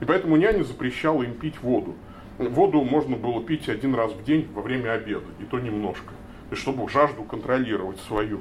И 0.00 0.04
поэтому 0.04 0.36
няня 0.36 0.62
запрещала 0.62 1.22
им 1.24 1.34
пить 1.34 1.60
воду. 1.60 1.94
Воду 2.38 2.82
можно 2.82 3.16
было 3.16 3.42
пить 3.42 3.68
один 3.68 3.94
раз 3.94 4.12
в 4.12 4.24
день 4.24 4.48
во 4.54 4.62
время 4.62 4.92
обеда, 4.92 5.26
и 5.40 5.44
то 5.44 5.58
немножко, 5.58 6.14
чтобы 6.52 6.88
жажду 6.88 7.24
контролировать 7.24 7.98
свою. 8.00 8.40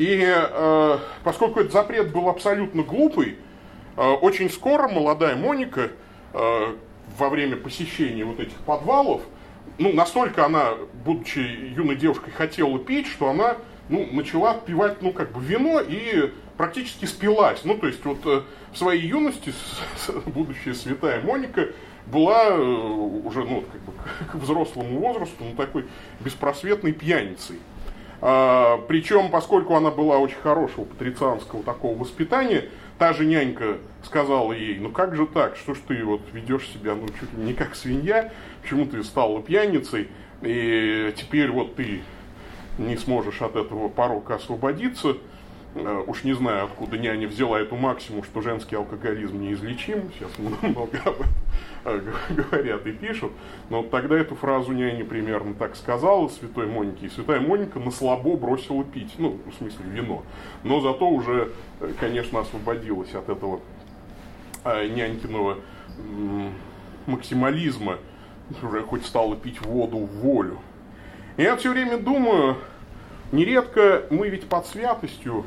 И 0.00 0.18
э, 0.24 0.98
поскольку 1.24 1.60
этот 1.60 1.74
запрет 1.74 2.10
был 2.10 2.30
абсолютно 2.30 2.82
глупый, 2.82 3.36
э, 3.98 4.02
очень 4.02 4.48
скоро 4.48 4.88
молодая 4.88 5.36
Моника 5.36 5.90
э, 6.32 6.74
во 7.18 7.28
время 7.28 7.56
посещения 7.56 8.24
вот 8.24 8.40
этих 8.40 8.56
подвалов, 8.64 9.20
ну, 9.76 9.92
настолько 9.92 10.46
она, 10.46 10.70
будучи 11.04 11.40
юной 11.76 11.96
девушкой, 11.96 12.30
хотела 12.30 12.78
пить, 12.78 13.08
что 13.08 13.28
она 13.28 13.58
ну, 13.90 14.08
начала 14.10 14.52
отпивать, 14.52 15.02
ну, 15.02 15.12
как 15.12 15.32
бы 15.32 15.44
вино 15.44 15.82
и 15.86 16.32
практически 16.56 17.04
спилась. 17.04 17.60
Ну, 17.64 17.76
то 17.76 17.86
есть, 17.86 18.02
вот 18.06 18.24
э, 18.24 18.40
в 18.72 18.78
своей 18.78 19.06
юности 19.06 19.52
будущая 20.24 20.72
святая 20.72 21.20
Моника 21.20 21.68
была 22.06 22.46
э, 22.46 22.58
уже, 22.58 23.44
ну, 23.44 23.64
как 23.70 23.80
бы 23.82 23.92
к 24.32 24.34
взрослому 24.36 24.98
возрасту, 24.98 25.44
ну, 25.44 25.54
такой 25.54 25.84
беспросветной 26.20 26.92
пьяницей. 26.92 27.58
А, 28.22 28.78
причем, 28.88 29.30
поскольку 29.30 29.74
она 29.74 29.90
была 29.90 30.18
очень 30.18 30.38
хорошего 30.42 30.84
патрицианского 30.84 31.62
такого 31.62 31.98
воспитания, 31.98 32.68
та 32.98 33.12
же 33.12 33.24
нянька 33.24 33.78
сказала 34.04 34.52
ей, 34.52 34.78
ну 34.78 34.90
как 34.90 35.16
же 35.16 35.26
так, 35.26 35.56
что 35.56 35.74
ж 35.74 35.78
ты 35.88 36.04
вот 36.04 36.20
ведешь 36.32 36.68
себя, 36.68 36.94
ну, 36.94 37.06
чуть 37.08 37.32
ли 37.32 37.44
не 37.44 37.54
как 37.54 37.74
свинья, 37.74 38.32
почему 38.62 38.84
ты 38.86 39.02
стала 39.04 39.40
пьяницей, 39.42 40.08
и 40.42 41.14
теперь 41.16 41.50
вот 41.50 41.76
ты 41.76 42.02
не 42.78 42.96
сможешь 42.96 43.40
от 43.42 43.56
этого 43.56 43.88
порока 43.88 44.36
освободиться. 44.36 45.16
Э, 45.74 46.02
уж 46.06 46.24
не 46.24 46.32
знаю, 46.32 46.64
откуда 46.64 46.98
няня 46.98 47.28
взяла 47.28 47.60
эту 47.60 47.76
максимум, 47.76 48.24
что 48.24 48.40
женский 48.40 48.76
алкоголизм 48.76 49.40
неизлечим. 49.40 50.10
Сейчас 50.12 50.30
много 50.38 50.58
об 50.80 50.94
этом 50.94 51.26
э, 51.84 52.12
говорят 52.30 52.86
и 52.86 52.92
пишут. 52.92 53.32
Но 53.68 53.82
тогда 53.82 54.18
эту 54.18 54.34
фразу 54.34 54.72
няня 54.72 55.04
примерно 55.04 55.54
так 55.54 55.76
сказала 55.76 56.28
святой 56.28 56.66
Монике. 56.66 57.06
И 57.06 57.08
святая 57.08 57.40
Моника 57.40 57.78
на 57.78 57.90
слабо 57.90 58.36
бросила 58.36 58.82
пить. 58.82 59.14
Ну, 59.18 59.38
в 59.46 59.54
смысле, 59.54 59.84
вино. 59.86 60.24
Но 60.64 60.80
зато 60.80 61.08
уже, 61.08 61.52
э, 61.80 61.92
конечно, 62.00 62.40
освободилась 62.40 63.14
от 63.14 63.28
этого 63.28 63.60
нянькиного 64.64 65.56
максимализма. 67.06 67.96
Уже 68.62 68.82
хоть 68.82 69.06
стала 69.06 69.34
пить 69.34 69.62
воду 69.62 69.96
в 69.98 70.10
волю. 70.18 70.58
Я 71.38 71.56
все 71.56 71.70
время 71.70 71.96
думаю, 71.96 72.56
нередко 73.32 74.04
мы 74.10 74.28
ведь 74.28 74.46
под 74.48 74.66
святостью 74.66 75.46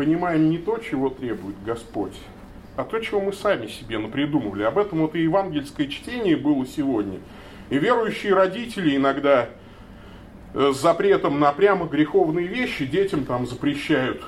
понимаем 0.00 0.48
не 0.48 0.56
то, 0.56 0.78
чего 0.78 1.10
требует 1.10 1.62
Господь, 1.62 2.16
а 2.74 2.84
то, 2.84 2.98
чего 3.00 3.20
мы 3.20 3.34
сами 3.34 3.66
себе 3.66 3.98
напридумывали. 3.98 4.62
Об 4.62 4.78
этом 4.78 5.00
вот 5.00 5.14
и 5.14 5.20
евангельское 5.20 5.88
чтение 5.88 6.38
было 6.38 6.66
сегодня. 6.66 7.18
И 7.68 7.76
верующие 7.76 8.32
родители 8.32 8.96
иногда 8.96 9.50
с 10.54 10.74
запретом 10.80 11.38
на 11.38 11.52
прямо 11.52 11.84
греховные 11.84 12.46
вещи 12.46 12.86
детям 12.86 13.26
там 13.26 13.46
запрещают, 13.46 14.22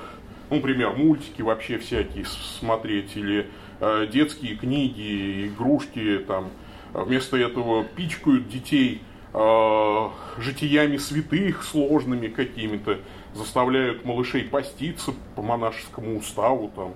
ну, 0.51 0.57
например, 0.57 0.91
мультики 0.91 1.41
вообще 1.41 1.79
всякие 1.79 2.25
смотреть, 2.25 3.17
или 3.17 3.47
э, 3.79 4.07
детские 4.13 4.55
книги, 4.57 5.47
игрушки, 5.47 6.19
там, 6.19 6.51
вместо 6.93 7.35
этого 7.35 7.83
пичкают 7.83 8.47
детей 8.47 9.01
э, 9.33 10.09
житиями 10.37 10.97
святых 10.97 11.63
сложными 11.63 12.27
какими-то, 12.27 12.99
заставляют 13.33 14.05
малышей 14.05 14.43
поститься 14.43 15.13
по 15.35 15.41
монашескому 15.41 16.17
уставу, 16.17 16.71
там, 16.75 16.93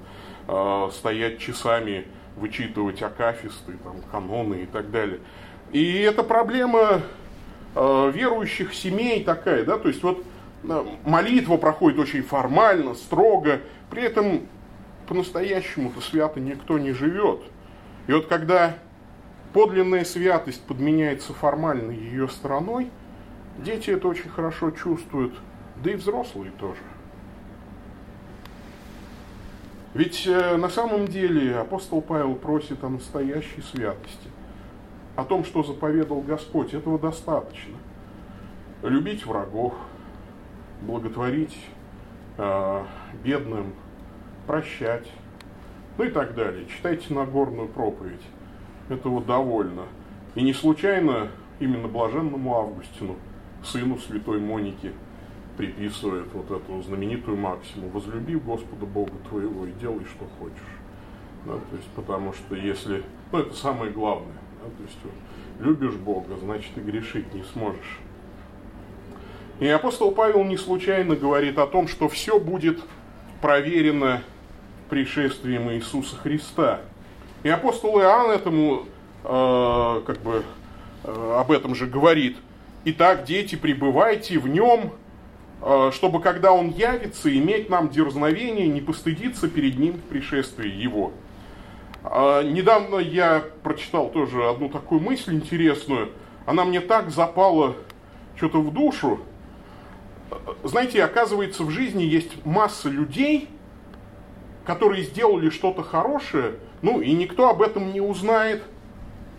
э, 0.48 0.92
стоять 0.94 1.40
часами, 1.40 2.06
вычитывать 2.36 3.02
акафисты, 3.02 3.74
там, 3.84 4.02
каноны 4.12 4.64
и 4.64 4.66
так 4.66 4.92
далее. 4.92 5.20
И 5.72 6.00
эта 6.00 6.24
проблема 6.24 7.02
э, 7.76 8.12
верующих 8.14 8.74
семей 8.74 9.24
такая, 9.24 9.66
да, 9.66 9.78
то 9.78 9.88
есть 9.88 10.04
вот 10.04 10.24
э, 10.64 10.86
молитва 11.06 11.58
проходит 11.58 12.00
очень 12.00 12.22
формально, 12.22 12.94
строго, 12.94 13.62
при 13.90 14.04
этом 14.04 14.48
по-настоящему-то 15.08 16.02
свято 16.02 16.40
никто 16.40 16.78
не 16.78 16.92
живет. 16.92 17.42
И 18.08 18.14
вот 18.14 18.28
когда 18.28 18.76
подлинная 19.54 20.06
святость 20.06 20.62
подменяется 20.64 21.34
формальной 21.34 21.96
ее 21.96 22.28
стороной, 22.28 22.90
дети 23.58 23.90
это 23.90 24.08
очень 24.08 24.30
хорошо 24.30 24.72
чувствуют, 24.72 25.34
да 25.84 25.92
и 25.92 25.96
взрослые 25.96 26.52
тоже. 26.60 26.82
Ведь 29.94 30.28
э, 30.28 30.58
на 30.58 30.70
самом 30.70 31.08
деле 31.08 31.58
апостол 31.58 32.02
Павел 32.02 32.36
просит 32.36 32.84
о 32.84 32.90
настоящей 32.90 33.62
святости, 33.62 34.30
о 35.16 35.24
том, 35.24 35.44
что 35.44 35.64
заповедал 35.64 36.22
Господь. 36.22 36.74
Этого 36.74 37.00
достаточно. 37.00 37.76
Любить 38.84 39.26
врагов, 39.26 39.74
благотворить 40.82 41.58
э, 42.38 42.84
бедным, 43.24 43.74
прощать, 44.46 45.08
ну 45.98 46.04
и 46.04 46.10
так 46.10 46.36
далее. 46.36 46.68
Читайте 46.68 47.14
Нагорную 47.14 47.68
проповедь. 47.68 48.22
Этого 48.90 49.22
довольно. 49.22 49.84
И 50.36 50.44
не 50.44 50.54
случайно 50.54 51.30
именно 51.60 51.88
блаженному 51.88 52.56
Августину, 52.56 53.16
сыну 53.64 53.98
святой 53.98 54.40
Моники, 54.40 54.94
приписывает 55.58 56.28
вот 56.34 56.52
эту 56.52 56.82
знаменитую 56.84 57.38
максиму 57.38 57.90
«возлюби 57.90 58.36
Господа 58.36 58.86
Бога 58.86 59.14
твоего 59.30 59.66
и 59.66 59.72
делай, 59.74 60.06
что 60.06 60.26
хочешь». 60.40 60.78
Да, 61.46 61.54
то 61.54 61.76
есть, 61.76 61.88
потому 61.96 62.34
что 62.34 62.56
если, 62.56 63.04
ну 63.32 63.40
это 63.40 63.56
самое 63.56 63.92
главное, 63.92 64.38
да, 64.62 64.70
то 64.78 64.84
есть 64.84 64.98
вот, 65.04 65.14
любишь 65.66 65.96
Бога, 65.96 66.36
значит 66.38 66.78
и 66.78 66.82
грешить 66.82 67.34
не 67.34 67.44
сможешь. 67.44 68.00
И 69.60 69.68
апостол 69.68 70.12
Павел 70.12 70.44
не 70.44 70.58
случайно 70.58 71.16
говорит 71.16 71.58
о 71.58 71.66
том, 71.66 71.88
что 71.88 72.08
все 72.10 72.40
будет 72.40 72.80
проверено 73.42 74.22
пришествием 74.90 75.72
Иисуса 75.72 76.16
Христа. 76.16 76.82
И 77.44 77.50
апостол 77.50 78.00
Иоанн 78.00 78.32
этому, 78.32 78.86
э, 79.24 80.02
как 80.06 80.20
бы, 80.20 80.44
э, 81.04 81.38
об 81.40 81.52
этом 81.52 81.74
же 81.74 81.88
говорит. 81.88 82.38
Итак, 82.86 83.26
дети, 83.26 83.56
пребывайте 83.56 84.38
в 84.38 84.48
нем, 84.48 84.94
чтобы 85.92 86.22
когда 86.22 86.52
он 86.54 86.70
явится, 86.70 87.36
иметь 87.36 87.70
нам 87.70 87.90
дерзновение, 87.90 88.68
не 88.68 88.82
постыдиться 88.82 89.48
перед 89.48 89.80
ним 89.80 89.94
в 89.94 90.02
пришествии 90.02 90.70
его. 90.70 91.12
Э, 92.04 92.44
недавно 92.44 92.98
я 92.98 93.44
прочитал 93.64 94.10
тоже 94.10 94.48
одну 94.48 94.70
такую 94.70 95.02
мысль 95.02 95.34
интересную. 95.34 96.12
Она 96.46 96.64
мне 96.64 96.80
так 96.80 97.10
запала 97.10 97.76
что-то 98.36 98.62
в 98.62 98.72
душу. 98.72 99.20
Знаете, 100.64 101.04
оказывается, 101.04 101.64
в 101.64 101.72
жизни 101.72 102.04
есть 102.04 102.46
масса 102.46 102.90
людей, 102.90 103.50
которые 104.66 105.04
сделали 105.04 105.50
что-то 105.50 105.82
хорошее, 105.82 106.56
ну 106.82 107.02
и 107.02 107.14
никто 107.14 107.50
об 107.50 107.62
этом 107.62 107.94
не 107.94 108.02
узнает, 108.02 108.62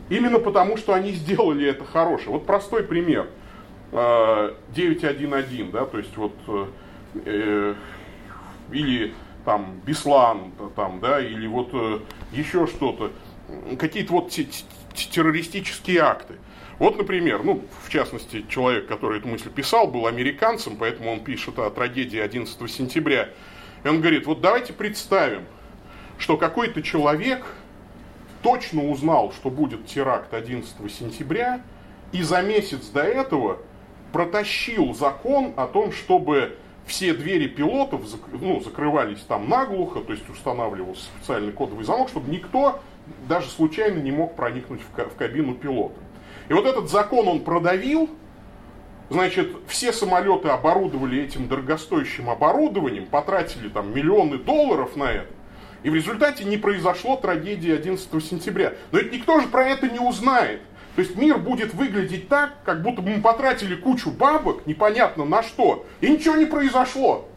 именно 0.09 0.39
потому 0.39 0.77
что 0.77 0.95
они 0.95 1.13
сделали 1.13 1.69
это 1.69 1.85
хорошее. 1.85 2.31
Вот 2.31 2.47
простой 2.47 2.83
пример– 2.83 3.29
911, 3.91 5.71
да, 5.71 5.87
то 5.87 5.99
есть 5.99 6.17
вот 6.17 6.35
э, 7.25 7.75
или 8.71 9.15
там 9.45 9.81
Беслан, 9.87 10.53
там, 10.77 11.01
да, 11.01 11.21
или 11.21 11.47
вот 11.47 11.71
э, 11.73 12.01
еще 12.33 12.67
что-то, 12.67 13.13
какие-то 13.79 14.13
вот 14.13 14.31
террористические 14.31 16.01
акты. 16.01 16.35
Вот, 16.79 16.97
например, 16.97 17.43
ну, 17.43 17.65
в 17.83 17.91
частности, 17.91 18.45
человек, 18.49 18.87
который 18.87 19.19
эту 19.19 19.29
мысль 19.29 19.51
писал, 19.51 19.89
был 19.89 20.07
американцем, 20.07 20.77
поэтому 20.77 21.13
он 21.13 21.21
пишет 21.25 21.59
о 21.59 21.71
трагедии 21.71 22.19
11 22.19 22.71
сентября. 22.71 23.31
И 23.85 23.89
он 23.89 24.01
говорит, 24.01 24.27
вот 24.27 24.41
давайте 24.41 24.73
представим, 24.73 25.45
что 26.19 26.37
какой-то 26.37 26.83
человек 26.83 27.45
точно 28.43 28.89
узнал, 28.89 29.33
что 29.33 29.51
будет 29.51 29.87
теракт 29.87 30.35
11 30.35 30.93
сентября, 30.93 31.63
и 32.13 32.23
за 32.23 32.43
месяц 32.43 32.87
до 32.89 33.03
этого 33.03 33.59
протащил 34.13 34.95
закон 34.95 35.53
о 35.57 35.67
том, 35.67 35.93
чтобы 35.93 36.57
все 36.87 37.13
двери 37.13 37.47
пилотов 37.47 38.03
ну, 38.41 38.61
закрывались 38.61 39.21
там 39.21 39.49
наглухо, 39.49 40.01
то 40.01 40.13
есть 40.13 40.29
устанавливался 40.29 41.05
специальный 41.05 41.53
кодовый 41.53 41.85
замок, 41.85 42.09
чтобы 42.09 42.31
никто 42.31 42.81
даже 43.29 43.49
случайно 43.49 43.99
не 43.99 44.11
мог 44.11 44.37
проникнуть 44.37 44.81
в 44.81 45.17
кабину 45.17 45.55
пилота. 45.55 45.99
И 46.49 46.53
вот 46.53 46.65
этот 46.65 46.91
закон 46.91 47.29
он 47.29 47.41
продавил, 47.41 48.09
значит, 49.11 49.55
все 49.67 49.93
самолеты 49.93 50.49
оборудовали 50.49 51.23
этим 51.23 51.47
дорогостоящим 51.47 52.31
оборудованием, 52.31 53.07
потратили 53.07 53.69
там 53.69 53.95
миллионы 53.95 54.39
долларов 54.39 54.97
на 54.97 55.13
это, 55.13 55.33
и 55.83 55.91
в 55.91 55.95
результате 55.95 56.45
не 56.45 56.57
произошло 56.57 57.17
трагедии 57.17 57.73
11 57.73 58.25
сентября. 58.25 58.73
Но 58.91 58.99
ведь 58.99 59.13
никто 59.13 59.41
же 59.41 59.47
про 59.49 59.69
это 59.69 59.89
не 59.89 60.01
узнает. 60.01 60.61
То 60.99 61.03
есть 61.03 61.15
мир 61.15 61.39
будет 61.39 61.75
выглядеть 61.75 62.29
так, 62.29 62.55
как 62.65 62.83
будто 62.83 63.03
бы 63.03 63.11
мы 63.11 63.23
потратили 63.23 63.77
кучу 63.77 64.11
бабок, 64.11 64.67
непонятно 64.67 65.25
на 65.25 65.45
что, 65.45 65.87
и 66.01 66.11
ничего 66.11 66.35
не 66.35 66.45
произошло. 66.45 67.29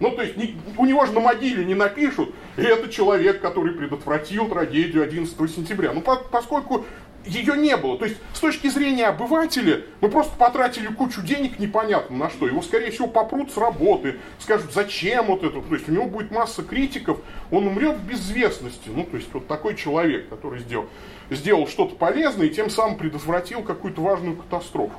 Ну, 0.00 0.10
то 0.12 0.22
есть 0.22 0.38
не, 0.38 0.56
у 0.78 0.86
него 0.86 1.04
же 1.04 1.12
на 1.12 1.20
могиле 1.20 1.66
не 1.66 1.74
напишут, 1.74 2.34
это 2.56 2.88
человек, 2.88 3.42
который 3.42 3.74
предотвратил 3.74 4.48
трагедию 4.48 5.02
11 5.02 5.36
сентября. 5.50 5.92
Ну, 5.92 6.00
по, 6.00 6.16
поскольку 6.16 6.86
ее 7.24 7.56
не 7.56 7.76
было. 7.76 7.98
То 7.98 8.04
есть, 8.04 8.18
с 8.32 8.40
точки 8.40 8.68
зрения 8.68 9.06
обывателя, 9.06 9.82
мы 10.00 10.08
просто 10.08 10.36
потратили 10.36 10.86
кучу 10.88 11.22
денег 11.22 11.58
непонятно 11.58 12.16
на 12.16 12.30
что. 12.30 12.46
Его, 12.46 12.62
скорее 12.62 12.90
всего, 12.90 13.06
попрут 13.06 13.50
с 13.52 13.56
работы, 13.56 14.18
скажут, 14.38 14.72
зачем 14.72 15.26
вот 15.26 15.42
это. 15.42 15.60
То 15.60 15.74
есть, 15.74 15.88
у 15.88 15.92
него 15.92 16.06
будет 16.06 16.30
масса 16.30 16.62
критиков, 16.62 17.18
он 17.50 17.66
умрет 17.66 17.96
в 17.96 18.06
безвестности. 18.06 18.88
Ну, 18.88 19.04
то 19.04 19.16
есть, 19.16 19.32
вот 19.32 19.46
такой 19.46 19.74
человек, 19.74 20.28
который 20.28 20.60
сделал, 20.60 20.86
сделал 21.30 21.66
что-то 21.66 21.94
полезное 21.96 22.46
и 22.46 22.50
тем 22.50 22.70
самым 22.70 22.98
предотвратил 22.98 23.62
какую-то 23.62 24.00
важную 24.00 24.36
катастрофу. 24.36 24.98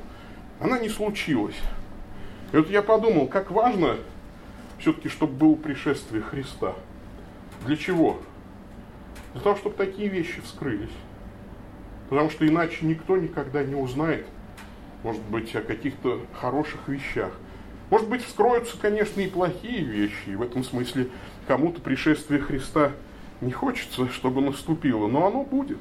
Она 0.60 0.80
не 0.80 0.90
случилась. 0.90 1.56
И 2.52 2.58
вот 2.58 2.70
я 2.70 2.82
подумал, 2.82 3.28
как 3.28 3.52
важно 3.52 3.98
все-таки, 4.80 5.10
чтобы 5.10 5.34
было 5.34 5.56
пришествие 5.56 6.22
Христа. 6.22 6.74
Для 7.66 7.76
чего? 7.76 8.20
Для 9.34 9.42
того, 9.42 9.56
чтобы 9.56 9.76
такие 9.76 10.08
вещи 10.08 10.42
вскрылись. 10.42 10.90
Потому 12.10 12.30
что 12.30 12.48
иначе 12.48 12.86
никто 12.86 13.18
никогда 13.18 13.64
не 13.64 13.76
узнает, 13.76 14.26
может 15.04 15.22
быть, 15.24 15.56
о 15.56 15.62
каких-то 15.62 16.22
хороших 16.40 16.88
вещах. 16.88 17.32
Может 17.90 18.10
быть, 18.10 18.24
вскроются, 18.24 18.78
конечно, 18.80 19.22
и 19.22 19.28
плохие 19.28 19.84
вещи, 19.84 20.30
и 20.30 20.36
в 20.36 20.42
этом 20.42 20.64
смысле 20.64 21.10
кому-то 21.48 21.82
пришествие 21.82 22.40
Христа 22.40 22.92
не 23.42 23.52
хочется, 23.52 24.08
чтобы 24.10 24.42
наступило, 24.42 25.08
но 25.08 25.28
оно 25.28 25.44
будет. 25.44 25.78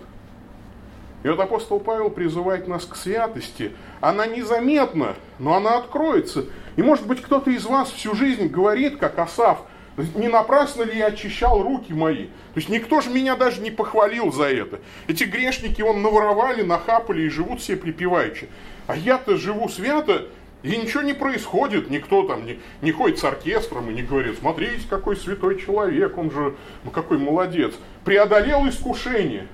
И 1.23 1.29
вот 1.29 1.41
апостол 1.41 1.81
Павел 1.81 2.11
призывает 2.11 2.69
нас 2.69 2.85
к 2.85 2.97
святости. 2.97 3.73
Она 4.03 4.27
незаметна, 4.27 5.15
но 5.39 5.55
она 5.55 5.79
откроется. 5.79 6.45
И 6.77 6.83
может 6.83 7.07
быть 7.07 7.23
кто-то 7.23 7.51
из 7.51 7.65
вас 7.65 7.91
всю 7.91 8.15
жизнь 8.15 8.49
говорит, 8.49 8.99
как 8.99 9.19
Асав– 9.19 9.63
не 9.97 10.29
напрасно 10.29 10.83
ли 10.83 10.99
я 10.99 11.07
очищал 11.07 11.63
руки 11.63 11.93
мои? 11.93 12.27
То 12.27 12.57
есть 12.57 12.69
никто 12.69 13.01
же 13.01 13.11
меня 13.11 13.37
даже 13.37 13.61
не 13.61 13.71
похвалил 13.71 14.33
за 14.33 14.45
это. 14.45 14.81
Эти 15.07 15.25
грешники 15.25 15.83
он 15.83 16.03
наворовали, 16.03 16.63
нахапали 16.63 17.23
и 17.23 17.29
живут 17.29 17.61
все 17.61 17.77
припеваючи. 17.77 18.49
А 18.87 18.97
я-то 18.97 19.37
живу 19.37 19.69
свято, 19.69 20.27
и 20.63 20.77
ничего 20.77 21.03
не 21.03 21.13
происходит, 21.13 21.91
никто 21.91 22.27
там 22.27 22.47
не, 22.47 22.59
не 22.81 22.91
ходит 22.91 23.19
с 23.19 23.25
оркестром 23.25 23.91
и 23.91 23.95
не 23.95 24.03
говорит, 24.03 24.39
смотрите, 24.39 24.87
какой 24.89 25.17
святой 25.17 25.61
человек, 25.61 26.17
он 26.17 26.31
же, 26.31 26.55
ну 26.85 26.91
какой 26.91 27.19
молодец. 27.19 27.75
Преодолел 28.05 28.67
искушение, 28.67 29.47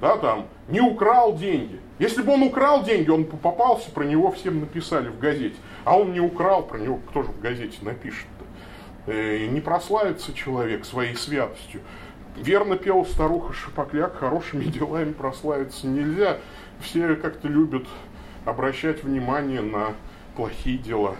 да, 0.00 0.16
там, 0.16 0.46
не 0.68 0.80
украл 0.80 1.36
деньги. 1.36 1.78
Если 1.98 2.22
бы 2.22 2.32
он 2.32 2.42
украл 2.42 2.82
деньги, 2.82 3.10
он 3.10 3.24
попался, 3.24 3.90
про 3.90 4.04
него 4.04 4.32
всем 4.32 4.60
написали 4.60 5.08
в 5.08 5.18
газете. 5.18 5.56
А 5.84 5.98
он 5.98 6.12
не 6.12 6.20
украл, 6.20 6.62
про 6.62 6.78
него 6.78 6.98
кто 7.10 7.22
же 7.22 7.28
в 7.28 7.40
газете 7.40 7.76
напишет? 7.82 8.26
Э, 9.06 9.46
не 9.46 9.60
прославится 9.60 10.32
человек 10.32 10.84
своей 10.84 11.14
святостью. 11.14 11.80
Верно 12.36 12.76
пел 12.76 13.04
старуха 13.06 13.52
Шапокляк, 13.52 14.16
хорошими 14.16 14.64
делами 14.70 15.12
прославиться 15.12 15.86
нельзя. 15.86 16.38
Все 16.80 17.14
как-то 17.16 17.48
любят 17.48 17.86
обращать 18.44 19.02
внимание 19.02 19.62
на 19.62 19.94
плохие 20.36 20.78
дела. 20.78 21.16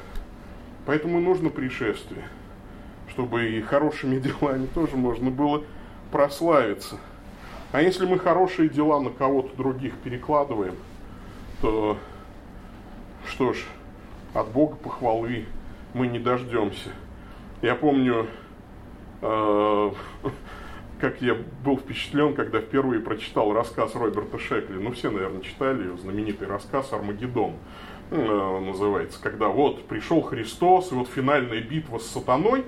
Поэтому 0.87 1.21
нужно 1.21 1.51
пришествие, 1.51 2.25
чтобы 3.09 3.51
и 3.51 3.63
хорошими 3.63 4.19
делами 4.21 4.67
тоже 4.67 4.97
можно 4.97 5.31
было 5.31 5.65
прославиться. 6.11 6.97
А 7.73 7.83
если 7.83 8.05
мы 8.05 8.19
хорошие 8.19 8.69
дела 8.69 9.01
на 9.01 9.11
кого-то 9.11 9.57
других 9.57 9.95
перекладываем, 9.99 10.75
то 11.61 11.97
что 13.29 13.53
ж, 13.53 13.59
от 14.35 14.49
Бога 14.49 14.77
похвалы 14.77 15.47
мы 15.95 16.09
не 16.09 16.19
дождемся. 16.19 16.91
Я 17.63 17.75
помню, 17.75 18.27
э, 19.21 19.91
как 20.99 21.21
я 21.21 21.37
был 21.63 21.77
впечатлен, 21.77 22.35
когда 22.35 22.61
впервые 22.61 23.01
прочитал 23.01 23.53
рассказ 23.53 23.95
Роберта 23.95 24.39
Шекли. 24.39 24.79
Ну, 24.79 24.93
все, 24.93 25.11
наверное, 25.11 25.43
читали 25.43 25.85
его, 25.85 25.99
знаменитый 25.99 26.49
рассказ 26.49 26.93
«Армагеддон» 26.93 27.53
э, 28.11 28.61
называется. 28.61 29.21
Когда 29.23 29.49
вот 29.49 29.85
пришел 29.85 30.23
Христос, 30.23 30.91
и 30.93 30.95
вот 30.95 31.09
финальная 31.09 31.61
битва 31.61 31.99
с 31.99 32.07
сатаной, 32.07 32.65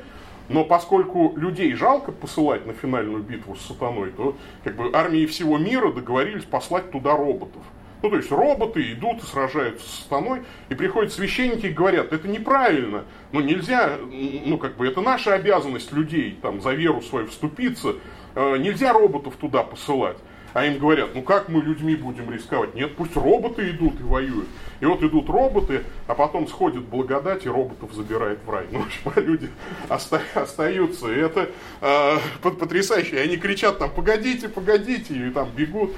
но 0.51 0.65
поскольку 0.65 1.33
людей 1.37 1.73
жалко 1.75 2.13
посылать 2.13 2.67
на 2.67 2.75
финальную 2.75 3.23
битву 3.23 3.55
с 3.55 3.63
сатаной, 3.63 4.11
то 4.11 4.37
как 4.63 4.77
бы 4.77 4.91
армии 4.93 5.25
всего 5.25 5.57
мира 5.57 5.91
договорились 5.91 6.45
послать 6.45 6.91
туда 6.91 7.17
роботов. 7.17 7.63
Ну, 8.03 8.11
то 8.11 8.17
есть 8.17 8.33
роботы 8.33 8.93
идут 8.93 9.23
и 9.23 9.27
сражаются 9.27 9.89
с 9.89 10.03
сатаной, 10.03 10.43
и 10.69 10.75
приходят 10.75 11.13
священники 11.13 11.67
и 11.67 11.73
говорят, 11.73 12.13
это 12.13 12.27
неправильно, 12.27 13.05
ну 13.31 13.41
нельзя, 13.41 13.97
ну 14.45 14.59
как 14.59 14.77
бы 14.77 14.89
это 14.89 15.01
наша 15.01 15.35
обязанность 15.35 15.93
людей 15.93 16.37
там 16.43 16.61
за 16.61 16.73
веру 16.73 17.01
свою 17.01 17.29
вступиться, 17.29 17.95
э, 18.35 18.57
нельзя 18.59 18.93
роботов 18.93 19.37
туда 19.41 19.63
посылать. 19.63 20.17
А 20.55 20.67
им 20.67 20.79
говорят, 20.79 21.11
ну 21.15 21.23
как 21.23 21.49
мы 21.49 21.63
людьми 21.63 21.97
будем 21.97 22.31
рисковать? 22.33 22.75
Нет, 22.75 22.95
пусть 22.97 23.17
роботы 23.17 23.71
идут 23.71 23.99
и 24.01 24.03
воюют. 24.03 24.49
И 24.81 24.85
вот 24.85 25.03
идут 25.03 25.29
роботы, 25.29 25.85
а 26.09 26.15
потом 26.15 26.49
сходит 26.49 26.83
благодать, 26.83 27.47
и 27.47 27.49
роботов 27.49 27.93
забирает 27.93 28.41
в 28.45 28.51
рай. 28.51 28.67
Ну, 28.71 28.81
в 28.81 28.87
общем, 28.87 29.13
а 29.15 29.21
люди 29.21 29.49
оста- 29.89 30.21
остаются. 30.35 31.11
И 31.13 31.17
это 31.17 31.49
э, 31.81 32.17
потрясающе. 32.43 33.17
И 33.17 33.19
они 33.19 33.37
кричат 33.37 33.79
там, 33.79 33.91
погодите, 33.91 34.49
погодите, 34.49 35.15
и 35.15 35.31
там 35.31 35.49
бегут. 35.57 35.93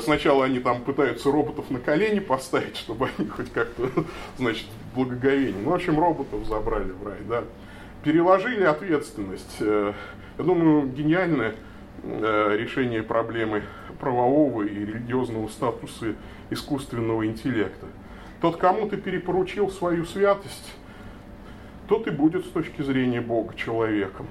Сначала 0.00 0.44
они 0.44 0.58
там 0.58 0.82
пытаются 0.82 1.30
роботов 1.30 1.66
на 1.70 1.78
колени 1.78 2.18
поставить, 2.18 2.76
чтобы 2.76 3.10
они 3.16 3.28
хоть 3.28 3.52
как-то, 3.52 3.90
значит, 4.38 4.66
благоговение. 4.94 5.62
Ну, 5.62 5.70
в 5.70 5.74
общем, 5.74 5.98
роботов 5.98 6.46
забрали 6.46 6.90
в 6.90 7.06
рай, 7.06 7.18
да. 7.28 7.44
Переложили 8.02 8.64
ответственность. 8.64 9.56
Э, 9.60 9.92
я 10.38 10.44
думаю, 10.44 10.88
гениальное 10.88 11.54
э, 12.02 12.56
решение 12.58 13.02
проблемы 13.02 13.62
правового 13.96 14.62
и 14.62 14.74
религиозного 14.74 15.48
статуса 15.48 16.14
искусственного 16.50 17.26
интеллекта. 17.26 17.86
Тот, 18.40 18.56
кому 18.56 18.88
ты 18.88 18.96
перепоручил 18.96 19.70
свою 19.70 20.04
святость, 20.04 20.74
тот 21.88 22.06
и 22.06 22.10
будет 22.10 22.44
с 22.44 22.48
точки 22.50 22.82
зрения 22.82 23.20
Бога 23.20 23.54
человеком, 23.54 24.26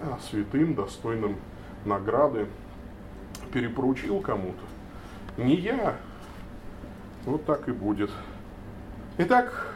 а, 0.00 0.18
святым, 0.30 0.74
достойным 0.74 1.36
награды. 1.84 2.46
Перепоручил 3.52 4.20
кому-то. 4.20 5.42
Не 5.42 5.56
я. 5.56 5.96
Вот 7.24 7.44
так 7.44 7.68
и 7.68 7.72
будет. 7.72 8.10
Итак, 9.18 9.74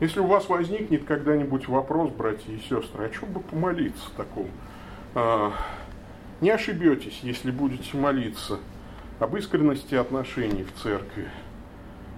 если 0.00 0.20
у 0.20 0.26
вас 0.26 0.48
возникнет 0.48 1.04
когда-нибудь 1.04 1.68
вопрос, 1.68 2.10
братья 2.10 2.52
и 2.52 2.58
сестры, 2.58 3.06
о 3.06 3.10
чем 3.10 3.32
бы 3.32 3.40
помолиться 3.40 4.08
такому? 4.16 4.48
Не 6.40 6.50
ошибетесь, 6.50 7.18
если 7.22 7.50
будете 7.50 7.96
молиться 7.96 8.58
об 9.18 9.36
искренности 9.36 9.96
отношений 9.96 10.62
в 10.62 10.72
церкви, 10.80 11.28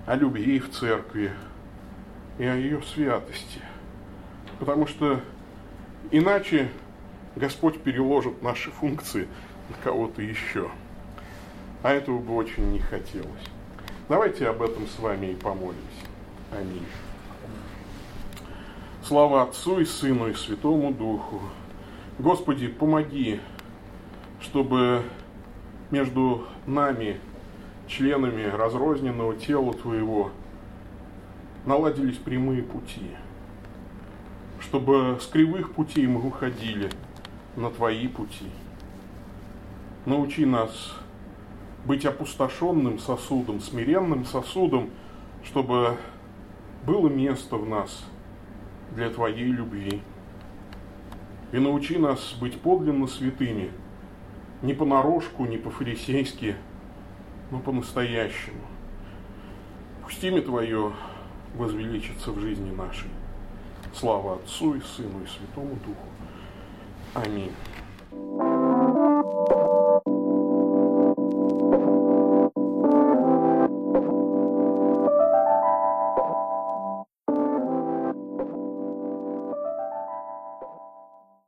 о 0.07 0.15
любви 0.15 0.59
в 0.61 0.71
церкви 0.71 1.33
и 2.39 2.45
о 2.45 2.55
ее 2.55 2.83
святости. 2.83 3.61
Потому 4.59 4.87
что 4.87 5.21
иначе 6.11 6.69
Господь 7.35 7.81
переложит 7.81 8.43
наши 8.43 8.71
функции 8.71 9.27
на 9.71 9.77
кого-то 9.83 10.21
еще. 10.21 10.71
А 11.83 11.93
этого 11.93 12.19
бы 12.19 12.35
очень 12.35 12.73
не 12.73 12.81
хотелось. 12.81 13.47
Давайте 14.11 14.49
об 14.49 14.61
этом 14.61 14.87
с 14.87 14.99
вами 14.99 15.29
и 15.29 15.35
помолимся. 15.35 15.81
Аминь. 16.53 16.87
Слава 19.03 19.45
Отцу 19.45 19.81
и 19.81 19.87
Сыну 19.87 20.29
и 20.29 20.35
Святому 20.35 20.93
Духу. 20.93 21.41
Господи, 22.19 22.69
помоги 22.69 23.41
чтобы 24.41 25.03
между 25.91 26.47
нами, 26.67 27.21
членами 27.87 28.45
разрозненного 28.45 29.35
тела 29.35 29.75
Твоего, 29.75 30.31
наладились 31.67 32.17
прямые 32.17 32.63
пути, 32.63 33.11
чтобы 34.61 35.19
с 35.21 35.27
кривых 35.27 35.73
путей 35.73 36.07
мы 36.07 36.27
уходили 36.27 36.91
на 37.57 37.71
Твои 37.71 38.09
пути. 38.09 38.47
Научи 40.07 40.47
нас 40.47 40.95
быть 41.85 42.07
опустошенным 42.07 42.99
сосудом, 42.99 43.61
смиренным 43.61 44.25
сосудом, 44.25 44.91
чтобы 45.45 45.99
было 46.87 47.09
место 47.09 47.57
в 47.57 47.69
нас 47.69 48.05
для 48.95 49.11
Твоей 49.11 49.51
любви. 49.51 50.01
И 51.53 51.59
научи 51.59 51.99
нас 51.99 52.35
быть 52.41 52.59
подлинно 52.61 53.07
святыми– 53.07 53.71
не 54.63 54.75
понарошку, 54.75 55.47
не 55.47 55.57
по-фарисейски, 55.57 56.57
но 57.51 57.61
по-настоящему. 57.61 58.61
Пусть 60.05 60.23
имя 60.23 60.43
Твое 60.43 60.93
возвеличится 61.55 62.33
в 62.33 62.41
жизни 62.41 62.71
нашей. 62.71 63.11
Слава 63.95 64.35
Отцу 64.35 64.75
и 64.75 64.81
Сыну 64.81 65.23
и 65.25 65.27
Святому 65.27 65.77
Духу. 65.85 66.07
Аминь. 67.15 67.53